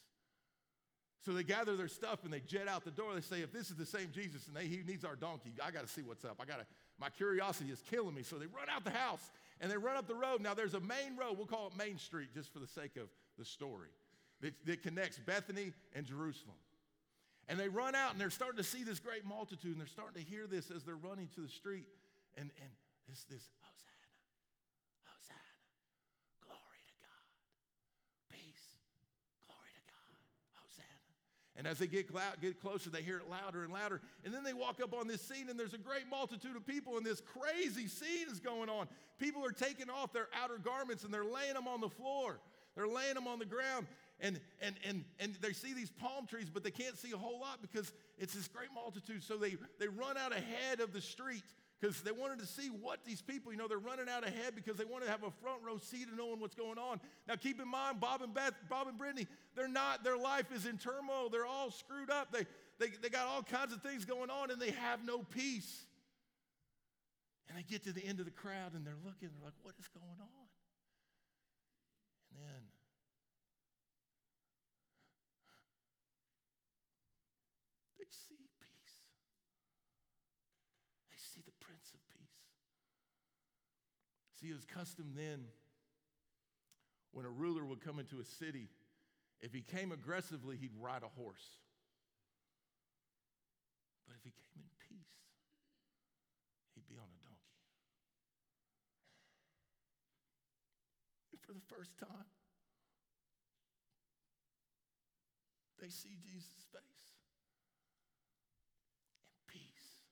So 1.26 1.34
they 1.34 1.44
gather 1.44 1.76
their 1.76 1.88
stuff 1.88 2.20
and 2.24 2.32
they 2.32 2.42
jet 2.42 2.68
out 2.68 2.86
the 2.86 2.92
door. 2.92 3.16
They 3.16 3.22
say, 3.22 3.42
if 3.42 3.52
this 3.52 3.72
is 3.72 3.78
the 3.78 3.86
same 3.86 4.10
Jesus 4.14 4.48
and 4.48 4.56
they, 4.56 4.68
he 4.68 4.84
needs 4.86 5.04
our 5.04 5.16
donkey, 5.16 5.54
I 5.64 5.72
got 5.72 5.82
to 5.82 5.92
see 5.92 6.04
what's 6.04 6.24
up. 6.24 6.38
I 6.40 6.46
got 6.46 6.60
to, 6.60 6.66
my 7.00 7.10
curiosity 7.10 7.72
is 7.72 7.82
killing 7.90 8.14
me. 8.14 8.22
So 8.22 8.36
they 8.36 8.46
run 8.46 8.70
out 8.70 8.84
the 8.84 8.92
house 8.92 9.32
and 9.60 9.72
they 9.72 9.78
run 9.78 9.98
up 9.98 10.08
the 10.08 10.14
road. 10.14 10.42
Now 10.42 10.54
there's 10.54 10.76
a 10.76 10.80
main 10.80 11.18
road. 11.20 11.38
We'll 11.38 11.48
call 11.48 11.68
it 11.68 11.76
Main 11.76 11.98
Street 11.98 12.30
just 12.36 12.54
for 12.54 12.60
the 12.60 12.68
sake 12.68 12.96
of 12.96 13.08
the 13.40 13.46
story 13.46 13.90
that, 14.42 14.54
that 14.66 14.84
connects 14.84 15.18
Bethany 15.18 15.74
and 15.96 16.06
Jerusalem. 16.06 16.58
And 17.48 17.60
they 17.60 17.70
run 17.70 17.96
out 17.96 18.12
and 18.12 18.22
they're 18.22 18.30
starting 18.30 18.58
to 18.58 18.64
see 18.64 18.84
this 18.84 19.00
great 19.00 19.26
multitude 19.26 19.72
and 19.72 19.80
they're 19.80 19.88
starting 19.88 20.24
to 20.24 20.30
hear 20.30 20.46
this 20.46 20.70
as 20.70 20.84
they're 20.84 20.96
running 20.96 21.30
to 21.36 21.42
the 21.42 21.50
street. 21.50 21.88
And, 22.38 22.52
and 22.62 22.70
this, 23.10 23.26
this, 23.30 23.50
And 31.58 31.66
as 31.66 31.80
they 31.80 31.88
get, 31.88 32.10
get 32.42 32.62
closer, 32.62 32.90
they 32.90 33.02
hear 33.02 33.18
it 33.18 33.30
louder 33.30 33.64
and 33.64 33.72
louder. 33.72 34.02
And 34.26 34.34
then 34.34 34.44
they 34.44 34.54
walk 34.54 34.82
up 34.84 34.94
on 34.94 35.08
this 35.08 35.22
scene, 35.22 35.50
and 35.50 35.58
there's 35.58 35.74
a 35.74 35.78
great 35.78 36.10
multitude 36.10 36.56
of 36.56 36.66
people, 36.68 36.98
and 36.98 37.06
this 37.06 37.22
crazy 37.22 37.88
scene 37.88 38.28
is 38.30 38.42
going 38.42 38.70
on. 38.70 38.88
People 39.20 39.46
are 39.46 39.52
taking 39.52 39.90
off 39.90 40.12
their 40.12 40.28
outer 40.42 40.58
garments 40.58 41.04
and 41.04 41.14
they're 41.14 41.24
laying 41.24 41.54
them 41.54 41.68
on 41.68 41.80
the 41.80 41.90
floor, 41.90 42.40
they're 42.76 42.88
laying 42.88 43.14
them 43.14 43.28
on 43.28 43.40
the 43.40 43.46
ground. 43.46 43.88
And, 44.22 44.40
and, 44.62 44.76
and, 44.88 45.04
and 45.20 45.36
they 45.42 45.52
see 45.52 45.74
these 45.74 45.92
palm 45.92 46.26
trees, 46.26 46.50
but 46.50 46.64
they 46.64 46.72
can't 46.72 46.98
see 46.98 47.12
a 47.12 47.18
whole 47.18 47.38
lot 47.38 47.62
because 47.62 47.92
it's 48.18 48.34
this 48.34 48.48
great 48.48 48.70
multitude. 48.74 49.24
So 49.24 49.36
they, 49.36 49.58
they 49.78 49.90
run 49.90 50.18
out 50.18 50.32
ahead 50.32 50.80
of 50.80 50.94
the 50.94 51.02
street 51.02 51.44
because 51.80 52.02
they 52.02 52.12
wanted 52.12 52.40
to 52.40 52.46
see 52.46 52.68
what 52.68 53.04
these 53.04 53.22
people, 53.22 53.52
you 53.52 53.58
know, 53.58 53.68
they're 53.68 53.78
running 53.78 54.08
out 54.10 54.26
ahead 54.26 54.56
because 54.56 54.78
they 54.78 54.86
want 54.86 55.04
to 55.04 55.10
have 55.10 55.24
a 55.24 55.32
front 55.32 55.62
row 55.64 55.78
seat 55.78 56.08
of 56.08 56.18
knowing 56.18 56.40
what's 56.40 56.56
going 56.56 56.78
on. 56.78 57.00
Now, 57.28 57.36
keep 57.36 57.62
in 57.62 57.68
mind, 57.68 58.00
Bob 58.00 58.22
and 58.22 58.34
Beth, 58.34 58.54
Bob 58.70 58.88
and 58.88 58.98
Brittany, 58.98 59.28
they're 59.56 59.68
not, 59.68 60.04
their 60.04 60.18
life 60.18 60.52
is 60.54 60.66
in 60.66 60.78
turmoil. 60.78 61.30
They're 61.30 61.46
all 61.46 61.72
screwed 61.72 62.10
up. 62.10 62.32
They, 62.32 62.46
they, 62.80 62.92
they 63.02 63.10
got 63.10 63.28
all 63.28 63.44
kinds 63.44 63.74
of 63.74 63.82
things 63.82 64.06
going 64.06 64.30
on 64.30 64.52
and 64.52 64.62
they 64.62 64.72
have 64.72 65.06
no 65.06 65.20
peace. 65.20 65.86
And 67.50 67.58
they 67.58 67.64
get 67.64 67.84
to 67.84 67.92
the 67.92 68.04
end 68.04 68.20
of 68.20 68.26
the 68.26 68.32
crowd 68.32 68.74
and 68.74 68.86
they're 68.86 68.94
looking, 69.04 69.30
they're 69.36 69.46
like, 69.46 69.54
what 69.62 69.76
is 69.80 69.88
going 69.90 70.20
on? 70.20 70.48
And 72.32 72.40
then 72.42 72.62
they 78.00 78.06
see 78.10 78.46
See, 84.40 84.48
it 84.48 84.54
was 84.54 84.66
custom 84.66 85.14
then 85.16 85.46
when 87.12 87.26
a 87.26 87.30
ruler 87.30 87.64
would 87.64 87.80
come 87.80 88.00
into 88.00 88.20
a 88.20 88.26
city, 88.26 88.68
if 89.40 89.54
he 89.54 89.62
came 89.62 89.92
aggressively, 89.94 90.58
he'd 90.58 90.76
ride 90.80 91.04
a 91.04 91.08
horse. 91.08 91.48
But 94.06 94.16
if 94.18 94.24
he 94.24 94.32
came 94.32 94.60
in 94.60 94.70
peace, 94.90 95.16
he'd 96.76 96.88
be 96.90 96.98
on 96.98 97.08
a 97.08 97.20
donkey. 97.24 97.56
And 101.32 101.42
for 101.42 101.54
the 101.54 101.64
first 101.74 101.98
time, 101.98 102.28
they 105.82 105.90
see 105.90 106.18
Jesus' 106.22 106.68
face 106.74 107.08
and 109.32 109.48
peace 109.48 110.04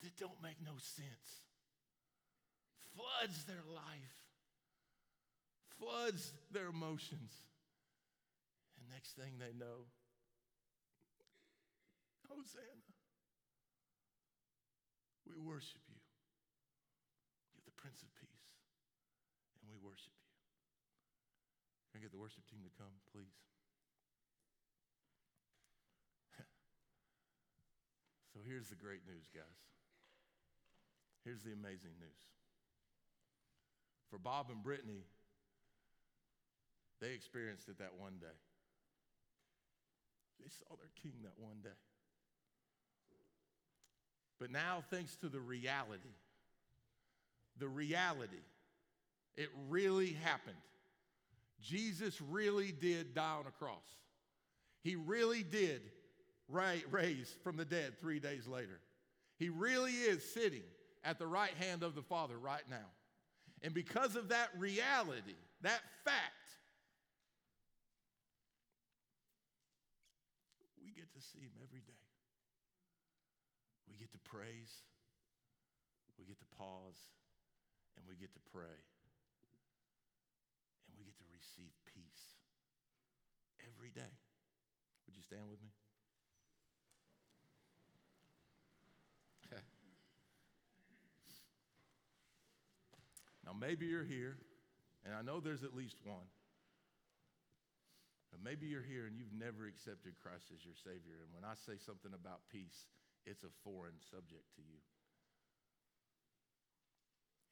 that 0.00 0.16
don't 0.16 0.42
make 0.42 0.56
no 0.64 0.78
sense 0.78 1.51
floods 2.94 3.44
their 3.44 3.64
life, 3.74 4.16
floods 5.78 6.32
their 6.52 6.68
emotions. 6.68 7.32
And 8.78 8.88
next 8.90 9.16
thing 9.16 9.38
they 9.38 9.52
know, 9.58 9.88
Hosanna. 12.28 12.88
We 15.28 15.36
worship 15.36 15.84
you. 15.88 16.00
You're 17.52 17.64
the 17.64 17.76
Prince 17.76 18.00
of 18.02 18.08
Peace. 18.16 18.48
And 19.60 19.68
we 19.68 19.76
worship 19.80 20.12
you. 20.12 20.28
Can 21.92 22.00
I 22.00 22.08
get 22.08 22.12
the 22.12 22.20
worship 22.20 22.48
team 22.48 22.64
to 22.64 22.72
come, 22.76 22.92
please? 23.12 23.36
so 28.32 28.40
here's 28.44 28.72
the 28.72 28.80
great 28.80 29.04
news, 29.04 29.28
guys. 29.28 29.60
Here's 31.24 31.44
the 31.44 31.52
amazing 31.52 32.00
news. 32.00 32.32
For 34.12 34.18
Bob 34.18 34.48
and 34.50 34.62
Brittany, 34.62 35.06
they 37.00 37.12
experienced 37.12 37.66
it 37.70 37.78
that 37.78 37.94
one 37.98 38.18
day. 38.20 38.26
They 40.38 40.50
saw 40.50 40.76
their 40.76 40.90
king 41.02 41.14
that 41.22 41.32
one 41.38 41.56
day. 41.64 41.70
But 44.38 44.50
now, 44.50 44.84
thanks 44.90 45.16
to 45.22 45.30
the 45.30 45.40
reality, 45.40 46.14
the 47.58 47.68
reality, 47.68 48.44
it 49.34 49.48
really 49.70 50.12
happened. 50.12 50.56
Jesus 51.62 52.20
really 52.20 52.70
did 52.70 53.14
die 53.14 53.36
on 53.38 53.46
a 53.46 53.50
cross. 53.50 53.78
He 54.82 54.94
really 54.94 55.42
did 55.42 55.80
raise 56.50 57.34
from 57.42 57.56
the 57.56 57.64
dead 57.64 57.98
three 57.98 58.20
days 58.20 58.46
later. 58.46 58.78
He 59.38 59.48
really 59.48 59.92
is 59.92 60.22
sitting 60.22 60.64
at 61.02 61.18
the 61.18 61.26
right 61.26 61.54
hand 61.58 61.82
of 61.82 61.94
the 61.94 62.02
Father 62.02 62.36
right 62.36 62.68
now. 62.68 62.90
And 63.62 63.72
because 63.72 64.16
of 64.16 64.28
that 64.30 64.50
reality, 64.58 65.38
that 65.62 65.82
fact, 66.04 66.50
we 70.82 70.90
get 70.90 71.12
to 71.14 71.20
see 71.22 71.38
him 71.38 71.54
every 71.62 71.80
day. 71.80 72.02
We 73.88 73.94
get 73.98 74.10
to 74.12 74.18
praise, 74.26 74.82
we 76.18 76.24
get 76.24 76.40
to 76.40 76.50
pause, 76.58 76.98
and 77.96 78.02
we 78.08 78.16
get 78.16 78.34
to 78.34 78.42
pray. 78.50 78.82
And 80.88 80.98
we 80.98 81.04
get 81.04 81.14
to 81.18 81.28
receive 81.30 81.70
peace 81.86 82.34
every 83.62 83.90
day. 83.94 84.10
Would 85.06 85.14
you 85.14 85.22
stand 85.22 85.46
with 85.46 85.62
me? 85.62 85.70
Now, 93.52 93.58
maybe 93.60 93.84
you're 93.84 94.08
here, 94.08 94.40
and 95.04 95.12
I 95.12 95.20
know 95.20 95.40
there's 95.40 95.62
at 95.64 95.76
least 95.76 96.00
one. 96.08 96.24
But 98.32 98.40
maybe 98.40 98.64
you're 98.64 98.80
here 98.80 99.04
and 99.04 99.12
you've 99.12 99.36
never 99.36 99.68
accepted 99.68 100.16
Christ 100.16 100.48
as 100.56 100.64
your 100.64 100.72
Savior. 100.80 101.20
And 101.20 101.28
when 101.36 101.44
I 101.44 101.52
say 101.52 101.76
something 101.76 102.16
about 102.16 102.40
peace, 102.48 102.88
it's 103.28 103.44
a 103.44 103.52
foreign 103.60 104.00
subject 104.00 104.48
to 104.56 104.64
you. 104.64 104.80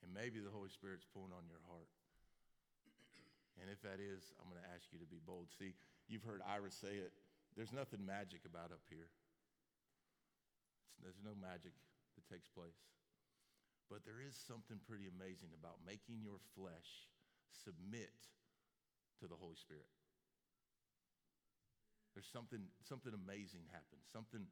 And 0.00 0.08
maybe 0.16 0.40
the 0.40 0.48
Holy 0.48 0.72
Spirit's 0.72 1.04
pulling 1.04 1.36
on 1.36 1.44
your 1.44 1.60
heart. 1.68 1.92
And 3.60 3.68
if 3.68 3.84
that 3.84 4.00
is, 4.00 4.32
I'm 4.40 4.48
going 4.48 4.64
to 4.64 4.72
ask 4.72 4.88
you 4.88 4.96
to 5.04 5.10
be 5.12 5.20
bold. 5.20 5.52
See, 5.52 5.76
you've 6.08 6.24
heard 6.24 6.40
Ira 6.40 6.72
say 6.72 6.96
it. 6.96 7.12
There's 7.60 7.76
nothing 7.76 8.00
magic 8.00 8.48
about 8.48 8.72
up 8.72 8.80
here. 8.88 9.04
It's, 9.04 10.96
there's 11.04 11.20
no 11.20 11.36
magic 11.36 11.76
that 12.16 12.24
takes 12.32 12.48
place. 12.48 12.80
But 13.90 14.06
there 14.06 14.22
is 14.22 14.38
something 14.38 14.78
pretty 14.86 15.10
amazing 15.10 15.50
about 15.52 15.82
making 15.82 16.22
your 16.22 16.38
flesh 16.54 17.10
submit 17.50 18.14
to 19.18 19.26
the 19.26 19.34
Holy 19.34 19.58
Spirit. 19.58 19.90
There's 22.14 22.30
something, 22.30 22.62
something 22.86 23.10
amazing 23.10 23.66
happens. 23.74 24.06
Something 24.14 24.46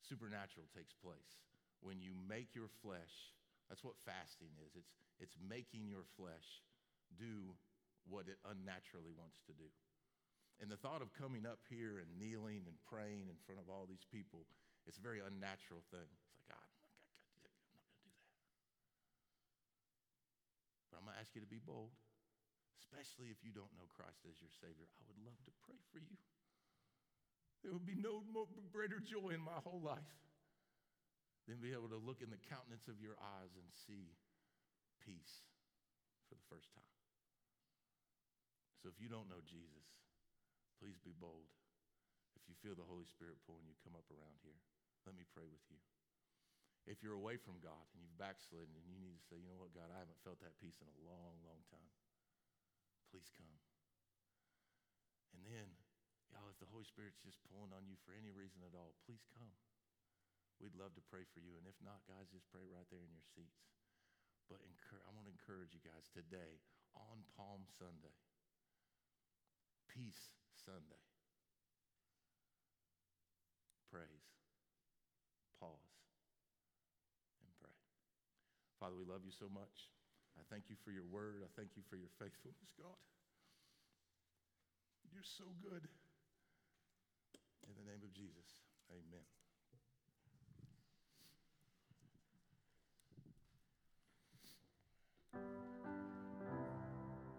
supernatural 0.00 0.66
takes 0.72 0.96
place 0.96 1.44
when 1.84 2.00
you 2.00 2.16
make 2.16 2.56
your 2.56 2.72
flesh 2.80 3.32
that's 3.72 3.80
what 3.80 3.96
fasting 4.04 4.52
is. 4.60 4.76
It's, 4.76 4.92
it's 5.16 5.32
making 5.40 5.88
your 5.88 6.04
flesh 6.20 6.60
do 7.16 7.56
what 8.04 8.28
it 8.28 8.36
unnaturally 8.44 9.16
wants 9.16 9.40
to 9.48 9.56
do. 9.56 9.64
And 10.60 10.68
the 10.68 10.76
thought 10.76 11.00
of 11.00 11.08
coming 11.16 11.48
up 11.48 11.64
here 11.72 11.96
and 11.96 12.12
kneeling 12.20 12.68
and 12.68 12.76
praying 12.84 13.32
in 13.32 13.38
front 13.48 13.64
of 13.64 13.72
all 13.72 13.88
these 13.88 14.04
people, 14.12 14.44
it's 14.84 15.00
a 15.00 15.04
very 15.04 15.24
unnatural 15.24 15.80
thing. 15.88 16.04
It's 16.04 16.36
like, 16.36 16.52
God, 16.52 16.60
I'm 16.60 16.84
not 16.84 16.92
going 16.92 17.24
to 17.24 17.32
do 17.32 17.40
that. 17.48 17.56
But 20.91 20.91
I'm 21.02 21.10
going 21.10 21.18
to 21.18 21.22
ask 21.26 21.34
you 21.34 21.42
to 21.42 21.50
be 21.50 21.58
bold, 21.58 21.90
especially 22.78 23.34
if 23.34 23.42
you 23.42 23.50
don't 23.50 23.74
know 23.74 23.90
Christ 23.90 24.22
as 24.22 24.38
your 24.38 24.54
Savior. 24.62 24.86
I 24.86 25.02
would 25.10 25.18
love 25.26 25.34
to 25.50 25.52
pray 25.66 25.82
for 25.90 25.98
you. 25.98 26.14
There 27.66 27.74
would 27.74 27.82
be 27.82 27.98
no 27.98 28.22
greater 28.70 29.02
joy 29.02 29.34
in 29.34 29.42
my 29.42 29.58
whole 29.66 29.82
life 29.82 30.14
than 31.50 31.58
be 31.58 31.74
able 31.74 31.90
to 31.90 31.98
look 31.98 32.22
in 32.22 32.30
the 32.30 32.38
countenance 32.46 32.86
of 32.86 33.02
your 33.02 33.18
eyes 33.18 33.50
and 33.58 33.66
see 33.86 34.14
peace 35.02 35.42
for 36.30 36.38
the 36.38 36.46
first 36.46 36.70
time. 36.70 36.94
So 38.78 38.86
if 38.86 39.02
you 39.02 39.10
don't 39.10 39.26
know 39.26 39.42
Jesus, 39.42 39.90
please 40.78 41.02
be 41.02 41.18
bold. 41.18 41.50
If 42.38 42.46
you 42.46 42.54
feel 42.62 42.78
the 42.78 42.86
Holy 42.86 43.10
Spirit 43.10 43.42
pulling 43.42 43.66
you, 43.66 43.74
come 43.82 43.98
up 43.98 44.06
around 44.06 44.38
here. 44.46 44.58
Let 45.02 45.18
me 45.18 45.26
pray 45.34 45.50
with 45.50 45.66
you. 45.66 45.82
If 46.86 46.98
you're 47.00 47.14
away 47.14 47.38
from 47.38 47.62
God 47.62 47.86
and 47.94 48.02
you've 48.02 48.18
backslidden 48.18 48.74
and 48.74 48.86
you 48.90 48.98
need 48.98 49.14
to 49.14 49.24
say, 49.30 49.38
you 49.38 49.46
know 49.46 49.58
what, 49.58 49.70
God, 49.70 49.90
I 49.94 50.02
haven't 50.02 50.18
felt 50.26 50.42
that 50.42 50.58
peace 50.58 50.82
in 50.82 50.90
a 50.90 50.98
long, 51.06 51.38
long 51.46 51.62
time, 51.70 51.90
please 53.10 53.30
come. 53.38 53.56
And 55.32 55.46
then, 55.46 55.68
y'all, 56.34 56.50
if 56.50 56.58
the 56.58 56.68
Holy 56.68 56.84
Spirit's 56.84 57.22
just 57.22 57.38
pulling 57.46 57.70
on 57.70 57.86
you 57.86 57.94
for 58.02 58.12
any 58.12 58.34
reason 58.34 58.60
at 58.66 58.74
all, 58.74 58.98
please 59.06 59.22
come. 59.38 59.54
We'd 60.58 60.78
love 60.78 60.94
to 60.98 61.04
pray 61.10 61.22
for 61.30 61.42
you. 61.42 61.54
And 61.58 61.66
if 61.66 61.78
not, 61.82 62.02
guys, 62.06 62.30
just 62.30 62.50
pray 62.50 62.66
right 62.66 62.86
there 62.90 63.02
in 63.02 63.14
your 63.14 63.26
seats. 63.34 63.62
But 64.50 64.58
I 64.62 65.10
want 65.14 65.30
to 65.30 65.34
encourage 65.34 65.72
you 65.72 65.80
guys 65.80 66.10
today 66.12 66.60
on 66.98 67.24
Palm 67.38 67.64
Sunday, 67.78 68.14
Peace 69.88 70.34
Sunday. 70.52 71.02
Praise, 73.88 74.28
pause, 75.60 75.92
and 77.40 77.52
pray. 77.60 77.76
Father, 78.82 78.98
we 78.98 79.06
love 79.06 79.22
you 79.22 79.30
so 79.30 79.46
much. 79.46 79.94
I 80.34 80.42
thank 80.50 80.66
you 80.66 80.74
for 80.82 80.90
your 80.90 81.06
word. 81.06 81.46
I 81.46 81.50
thank 81.54 81.78
you 81.78 81.86
for 81.86 81.94
your 81.94 82.10
faithfulness, 82.18 82.74
God. 82.74 82.98
You're 85.14 85.22
so 85.22 85.46
good. 85.62 85.86
In 87.62 87.78
the 87.78 87.86
name 87.86 88.02
of 88.02 88.10
Jesus, 88.10 88.66
amen. 88.90 89.41